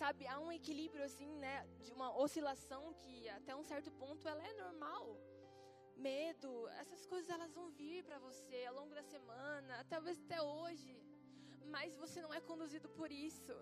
[0.00, 0.26] sabe?
[0.32, 1.54] Há um equilíbrio assim, né?
[1.84, 5.04] De uma oscilação que até um certo ponto ela é normal.
[6.08, 6.50] Medo,
[6.82, 10.92] essas coisas elas vão vir para você ao longo da semana, talvez até hoje.
[11.74, 13.54] Mas você não é conduzido por isso.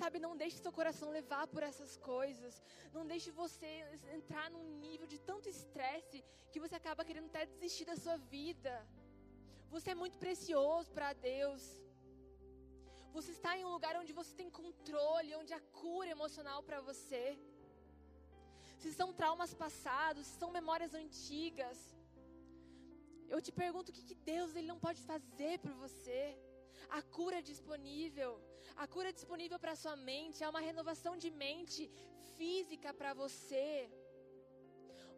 [0.00, 2.54] Sabe, não deixe seu coração levar por essas coisas.
[2.96, 3.70] Não deixe você
[4.18, 6.18] entrar num nível de tanto estresse
[6.52, 8.74] que você acaba querendo até desistir da sua vida.
[9.74, 11.62] Você é muito precioso para Deus.
[13.16, 17.24] Você está em um lugar onde você tem controle, onde há cura emocional para você.
[18.82, 21.78] Se são traumas passados, se são memórias antigas.
[23.34, 26.20] Eu te pergunto o que, que Deus ele não pode fazer por você.
[26.98, 28.32] A cura é disponível.
[28.82, 30.44] A cura é disponível para sua mente.
[30.44, 31.90] É uma renovação de mente
[32.36, 33.90] física para você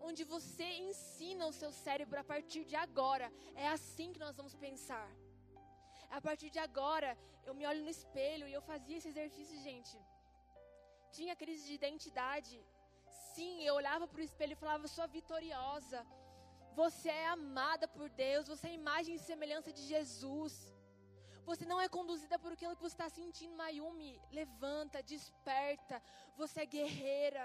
[0.09, 3.31] onde você ensina o seu cérebro a partir de agora.
[3.55, 5.09] É assim que nós vamos pensar.
[6.17, 7.11] A partir de agora,
[7.47, 9.97] eu me olho no espelho e eu fazia esse exercício, gente.
[11.17, 12.57] Tinha crise de identidade.
[13.35, 16.01] Sim, eu olhava para o espelho e falava: sou vitoriosa.
[16.81, 18.49] Você é amada por Deus.
[18.53, 20.55] Você é imagem e semelhança de Jesus.
[21.51, 24.13] Você não é conduzida por aquilo que você está sentindo, Mayumi.
[24.31, 25.97] Levanta, desperta.
[26.37, 27.45] Você é guerreira.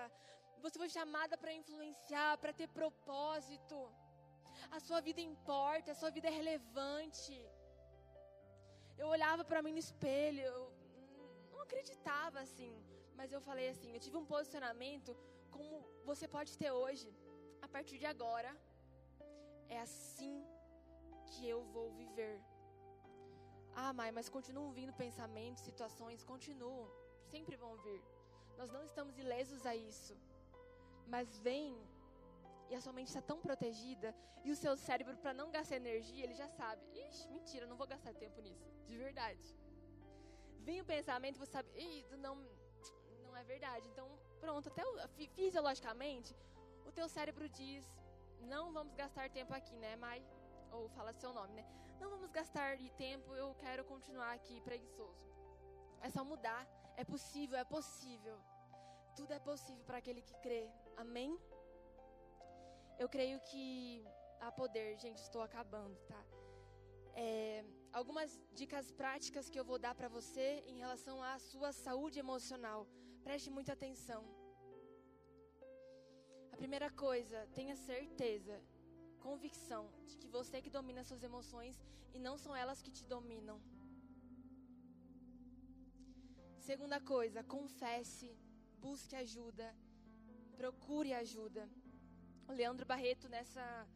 [0.63, 3.77] Você foi chamada para influenciar, para ter propósito.
[4.71, 7.35] A sua vida importa, a sua vida é relevante.
[9.01, 10.61] Eu olhava para mim no espelho, eu
[11.51, 12.73] não acreditava assim,
[13.17, 15.11] mas eu falei assim, eu tive um posicionamento
[15.55, 15.73] como
[16.09, 17.09] você pode ter hoje.
[17.65, 18.51] A partir de agora,
[19.75, 20.35] é assim
[21.29, 22.35] que eu vou viver.
[23.83, 26.85] Ah, mãe, mas continuam vindo pensamentos, situações, continuam,
[27.33, 28.01] sempre vão vir.
[28.59, 30.15] Nós não estamos ilesos a isso.
[31.13, 31.67] Mas vem
[32.69, 36.23] e a sua mente está tão protegida e o seu cérebro, para não gastar energia,
[36.23, 39.57] ele já sabe: ixi, mentira, não vou gastar tempo nisso, de verdade.
[40.59, 42.35] Vem o pensamento, você sabe: ih, não,
[43.23, 43.87] não é verdade.
[43.87, 44.07] Então,
[44.39, 44.83] pronto, até
[45.35, 46.35] fisiologicamente,
[46.85, 47.85] o teu cérebro diz:
[48.41, 50.23] não vamos gastar tempo aqui, né, Mai?
[50.71, 51.65] Ou fala seu nome, né?
[51.99, 55.25] Não vamos gastar tempo, eu quero continuar aqui preguiçoso.
[56.01, 58.37] É só mudar, é possível, é possível.
[59.15, 60.69] Tudo é possível para aquele que crê.
[60.97, 61.39] Amém?
[62.97, 64.05] Eu creio que
[64.39, 66.21] há poder, gente, estou acabando, tá?
[67.13, 68.29] É, algumas
[68.59, 72.87] dicas práticas que eu vou dar para você em relação à sua saúde emocional.
[73.23, 74.23] Preste muita atenção.
[76.53, 78.57] A primeira coisa, tenha certeza.
[79.27, 81.75] convicção de que você que domina suas emoções
[82.15, 83.57] e não são elas que te dominam.
[86.67, 88.29] Segunda coisa, confesse,
[88.85, 89.67] busque ajuda,
[90.61, 91.63] procure ajuda.
[92.53, 93.87] Leandro Barreto nessa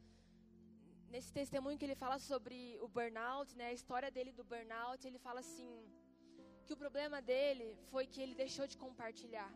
[1.13, 5.19] nesse testemunho que ele fala sobre o burnout, né, a história dele do burnout, ele
[5.27, 5.71] fala assim,
[6.65, 9.51] que o problema dele foi que ele deixou de compartilhar.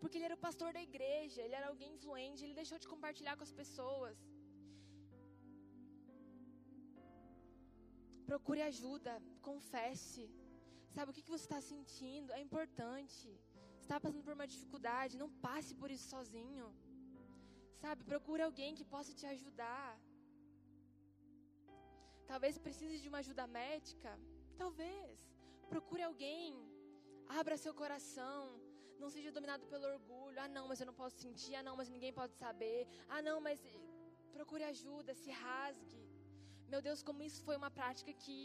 [0.00, 3.34] Porque ele era o pastor da igreja, ele era alguém influente, ele deixou de compartilhar
[3.36, 4.18] com as pessoas.
[8.30, 9.12] Procure ajuda,
[9.50, 10.24] confesse.
[10.94, 12.32] Sabe o que, que você está sentindo?
[12.38, 13.28] É importante.
[13.84, 16.66] Está passando por uma dificuldade, não passe por isso sozinho.
[17.82, 19.88] Sabe, procure alguém que possa te ajudar.
[22.30, 24.10] Talvez precise de uma ajuda médica.
[24.62, 25.16] Talvez.
[25.72, 26.50] Procure alguém.
[27.40, 28.40] Abra seu coração.
[29.02, 30.38] Não seja dominado pelo orgulho.
[30.44, 31.54] Ah, não, mas eu não posso sentir.
[31.56, 32.78] Ah, não, mas ninguém pode saber.
[33.08, 33.60] Ah, não, mas
[34.36, 35.12] procure ajuda.
[35.22, 36.02] Se rasgue.
[36.72, 38.38] Meu Deus, como isso foi uma prática que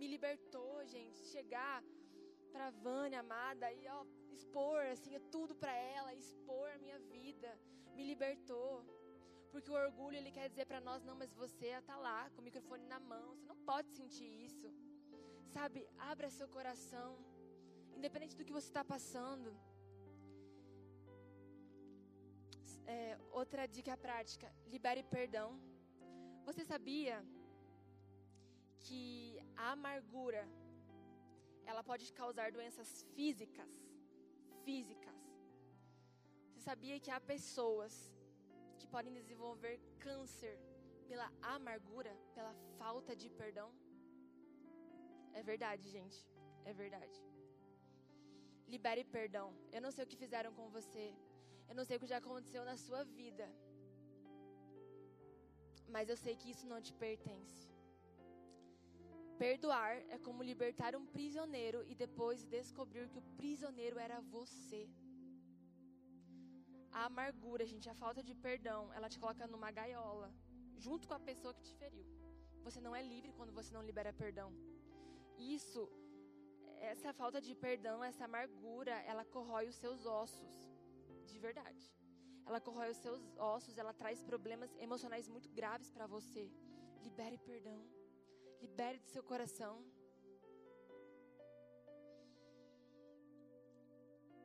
[0.00, 1.20] me libertou, gente.
[1.34, 1.76] Chegar
[2.52, 4.04] para Vânia, amada, e ó,
[4.36, 7.50] expor assim tudo para ela, expor a minha vida,
[8.00, 8.70] me libertou.
[9.52, 12.46] Porque o orgulho ele quer dizer para nós não, mas você está lá com o
[12.48, 14.68] microfone na mão, você não pode sentir isso.
[15.56, 15.80] Sabe,
[16.10, 17.08] abra seu coração,
[17.98, 19.50] independente do que você está passando.
[22.94, 25.48] É, outra dica prática: libere perdão.
[26.48, 27.16] Você sabia
[28.84, 29.02] que
[29.64, 30.44] a amargura
[31.70, 33.72] ela pode causar doenças físicas?
[34.64, 34.99] Físicas.
[36.60, 37.92] Você sabia que há pessoas
[38.78, 40.54] que podem desenvolver câncer
[41.08, 43.68] pela amargura, pela falta de perdão?
[45.32, 46.18] É verdade, gente.
[46.70, 47.18] É verdade.
[48.68, 49.48] Libere perdão.
[49.72, 51.06] Eu não sei o que fizeram com você.
[51.66, 53.46] Eu não sei o que já aconteceu na sua vida.
[55.88, 57.60] Mas eu sei que isso não te pertence.
[59.38, 64.82] Perdoar é como libertar um prisioneiro e depois descobrir que o prisioneiro era você.
[66.92, 70.32] A amargura, gente, a falta de perdão, ela te coloca numa gaiola,
[70.76, 72.06] junto com a pessoa que te feriu.
[72.66, 74.52] Você não é livre quando você não libera perdão.
[75.38, 75.88] Isso,
[76.92, 80.54] essa falta de perdão, essa amargura, ela corrói os seus ossos,
[81.26, 81.84] de verdade.
[82.46, 86.50] Ela corrói os seus ossos, ela traz problemas emocionais muito graves para você.
[87.02, 87.80] Libere perdão.
[88.60, 89.74] Libere do seu coração.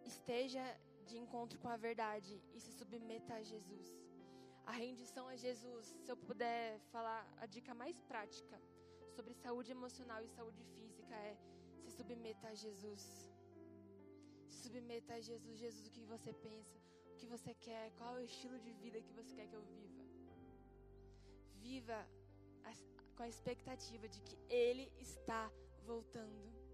[0.03, 0.63] Esteja
[1.09, 3.87] de encontro com a verdade e se submeta a Jesus.
[4.65, 8.55] A rendição a Jesus, se eu puder falar a dica mais prática
[9.15, 11.37] sobre saúde emocional e saúde física é
[11.81, 13.03] se submeta a Jesus.
[14.47, 15.59] Se submeta a Jesus.
[15.65, 16.77] Jesus, o que você pensa?
[17.11, 17.91] O que você quer?
[17.97, 20.03] Qual é o estilo de vida que você quer que eu viva?
[21.67, 21.99] Viva
[23.15, 25.51] com a expectativa de que Ele está
[25.85, 26.64] voltando.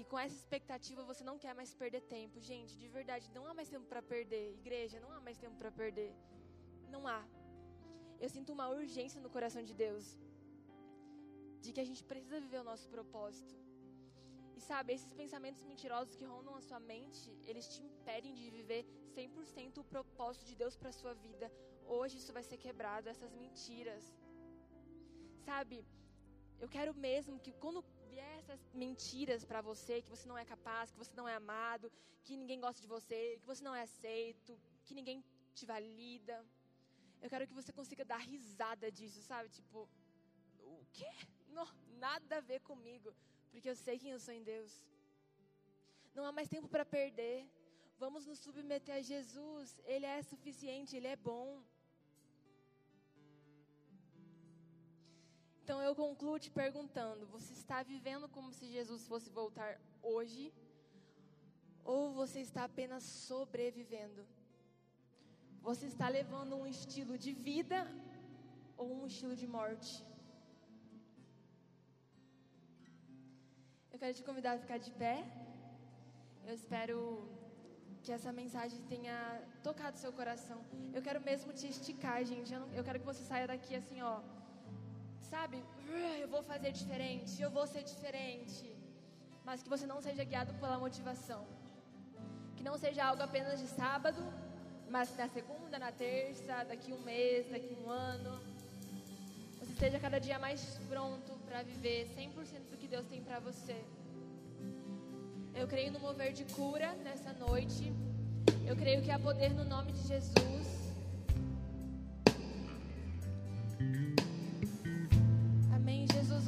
[0.00, 2.40] E com essa expectativa você não quer mais perder tempo.
[2.50, 4.46] Gente, de verdade, não há mais tempo para perder.
[4.62, 6.12] Igreja, não há mais tempo para perder.
[6.94, 7.22] Não há.
[8.24, 10.04] Eu sinto uma urgência no coração de Deus.
[11.62, 13.54] De que a gente precisa viver o nosso propósito.
[14.58, 18.82] E sabe, esses pensamentos mentirosos que rondam a sua mente, eles te impedem de viver
[19.16, 21.48] 100% o propósito de Deus para sua vida.
[21.96, 24.04] Hoje isso vai ser quebrado, essas mentiras
[25.48, 25.76] sabe,
[26.62, 27.80] eu quero mesmo que quando
[28.18, 31.90] essas mentiras para você, que você não é capaz, que você não é amado,
[32.24, 35.24] que ninguém gosta de você, que você não é aceito, que ninguém
[35.54, 36.44] te valida,
[37.22, 39.48] eu quero que você consiga dar risada disso, sabe?
[39.48, 39.88] Tipo,
[40.60, 41.10] o quê?
[41.48, 41.66] Não,
[42.06, 43.14] nada a ver comigo,
[43.50, 44.72] porque eu sei quem eu sou em Deus.
[46.14, 47.38] Não há mais tempo para perder.
[47.98, 49.76] Vamos nos submeter a Jesus.
[49.84, 51.62] Ele é suficiente, ele é bom.
[55.66, 59.70] Então eu concluo te perguntando: você está vivendo como se Jesus fosse voltar
[60.10, 60.42] hoje?
[61.92, 64.20] Ou você está apenas sobrevivendo?
[65.68, 67.78] Você está levando um estilo de vida
[68.76, 69.92] ou um estilo de morte?
[73.92, 75.16] Eu quero te convidar a ficar de pé.
[76.48, 76.96] Eu espero
[78.04, 79.18] que essa mensagem tenha
[79.68, 80.60] tocado seu coração.
[80.96, 82.54] Eu quero mesmo te esticar, gente.
[82.54, 84.16] Eu, não, eu quero que você saia daqui assim, ó
[85.26, 85.62] sabe,
[86.22, 88.64] eu vou fazer diferente, eu vou ser diferente.
[89.44, 91.44] Mas que você não seja guiado pela motivação.
[92.56, 94.20] Que não seja algo apenas de sábado,
[94.88, 98.32] mas na segunda, na terça, daqui um mês, daqui um ano.
[99.58, 103.78] Você esteja cada dia mais pronto para viver 100% do que Deus tem para você.
[105.54, 107.92] Eu creio no mover de cura nessa noite.
[108.66, 110.85] Eu creio que há poder no nome de Jesus.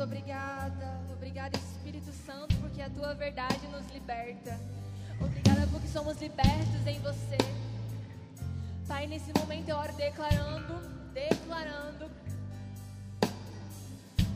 [0.00, 1.00] Obrigada.
[1.12, 4.58] Obrigada, Espírito Santo, porque a tua verdade nos liberta.
[5.20, 7.36] Obrigada porque somos libertos em você.
[8.86, 10.74] Pai, nesse momento eu oro declarando,
[11.12, 12.08] declarando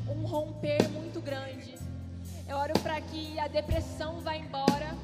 [0.09, 1.79] um romper muito grande.
[2.49, 4.97] Eu oro para que a depressão vá embora.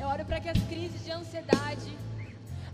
[0.00, 1.96] Eu oro para que as crises de ansiedade,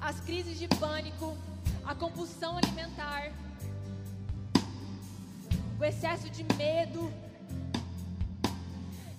[0.01, 1.36] as crises de pânico,
[1.85, 3.31] a compulsão alimentar,
[5.85, 7.12] excesso de medo.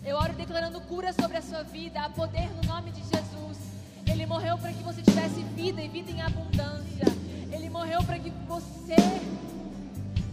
[0.04, 3.58] Eu oro declarando cura sobre a sua vida, a poder no nome de Jesus.
[4.06, 7.06] Ele morreu para que você tivesse vida e vida em abundância.
[7.52, 8.96] Ele morreu para que você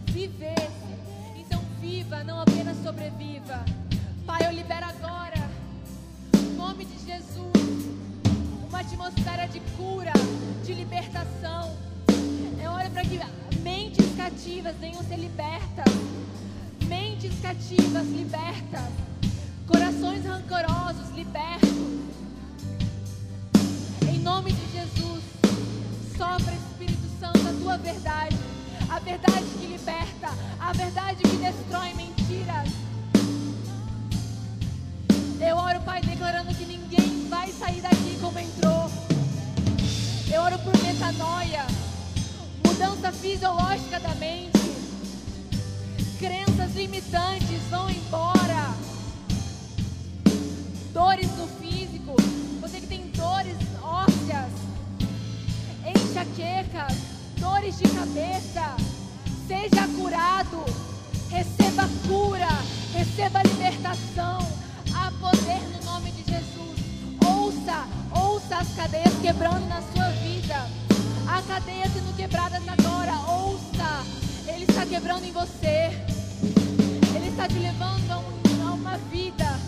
[0.07, 0.93] vivesse.
[1.37, 3.65] Então viva, não apenas sobreviva.
[4.27, 5.51] Pai, eu libero agora,
[6.35, 7.87] no nome de Jesus,
[8.69, 10.13] uma atmosfera de cura,
[10.65, 11.77] de libertação.
[12.63, 13.19] Eu oro para que
[14.13, 15.95] mentes cativas venham ser libertas.
[16.87, 18.91] Mentes cativas libertas.
[19.67, 21.71] Corações rancorosos libertos.
[24.09, 25.23] Em nome de Jesus,
[26.17, 28.37] sopra Espírito Santo a tua verdade.
[28.91, 30.29] A verdade que liberta,
[30.61, 32.69] a verdade que destrói mentiras.
[35.41, 38.91] Eu oro, Pai, declarando que ninguém vai sair daqui como entrou.
[40.33, 41.82] Eu oro por metanoia
[42.73, 44.59] mudança fisiológica da mente.
[46.19, 48.75] Crenças limitantes vão embora.
[50.93, 52.17] Dores no físico.
[52.63, 54.53] Você que tem dores ósseas,
[55.85, 56.97] enxaquecas,
[57.39, 58.77] dores de cabeça.
[59.47, 60.65] Seja curado.
[61.29, 62.49] Receba cura.
[62.95, 64.39] Receba libertação.
[64.95, 66.79] Há poder no nome de Jesus.
[67.27, 67.87] Ouça,
[68.19, 70.02] ouça as cadeias quebrando na sua
[71.33, 73.15] a cadeias sendo quebradas agora.
[73.27, 74.05] Ouça.
[74.47, 75.91] Ele está quebrando em você.
[77.17, 79.59] Ele está te levando a, um, a uma vida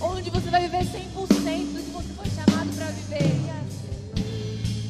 [0.00, 3.38] onde você vai viver 100% do que você foi chamado para viver.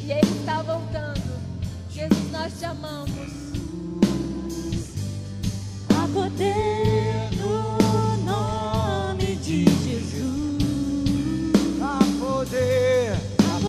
[0.04, 1.20] E Ele está voltando.
[1.90, 3.10] Jesus, nós te amamos.
[5.88, 10.62] A poder no nome de Jesus.
[11.82, 13.29] A poder.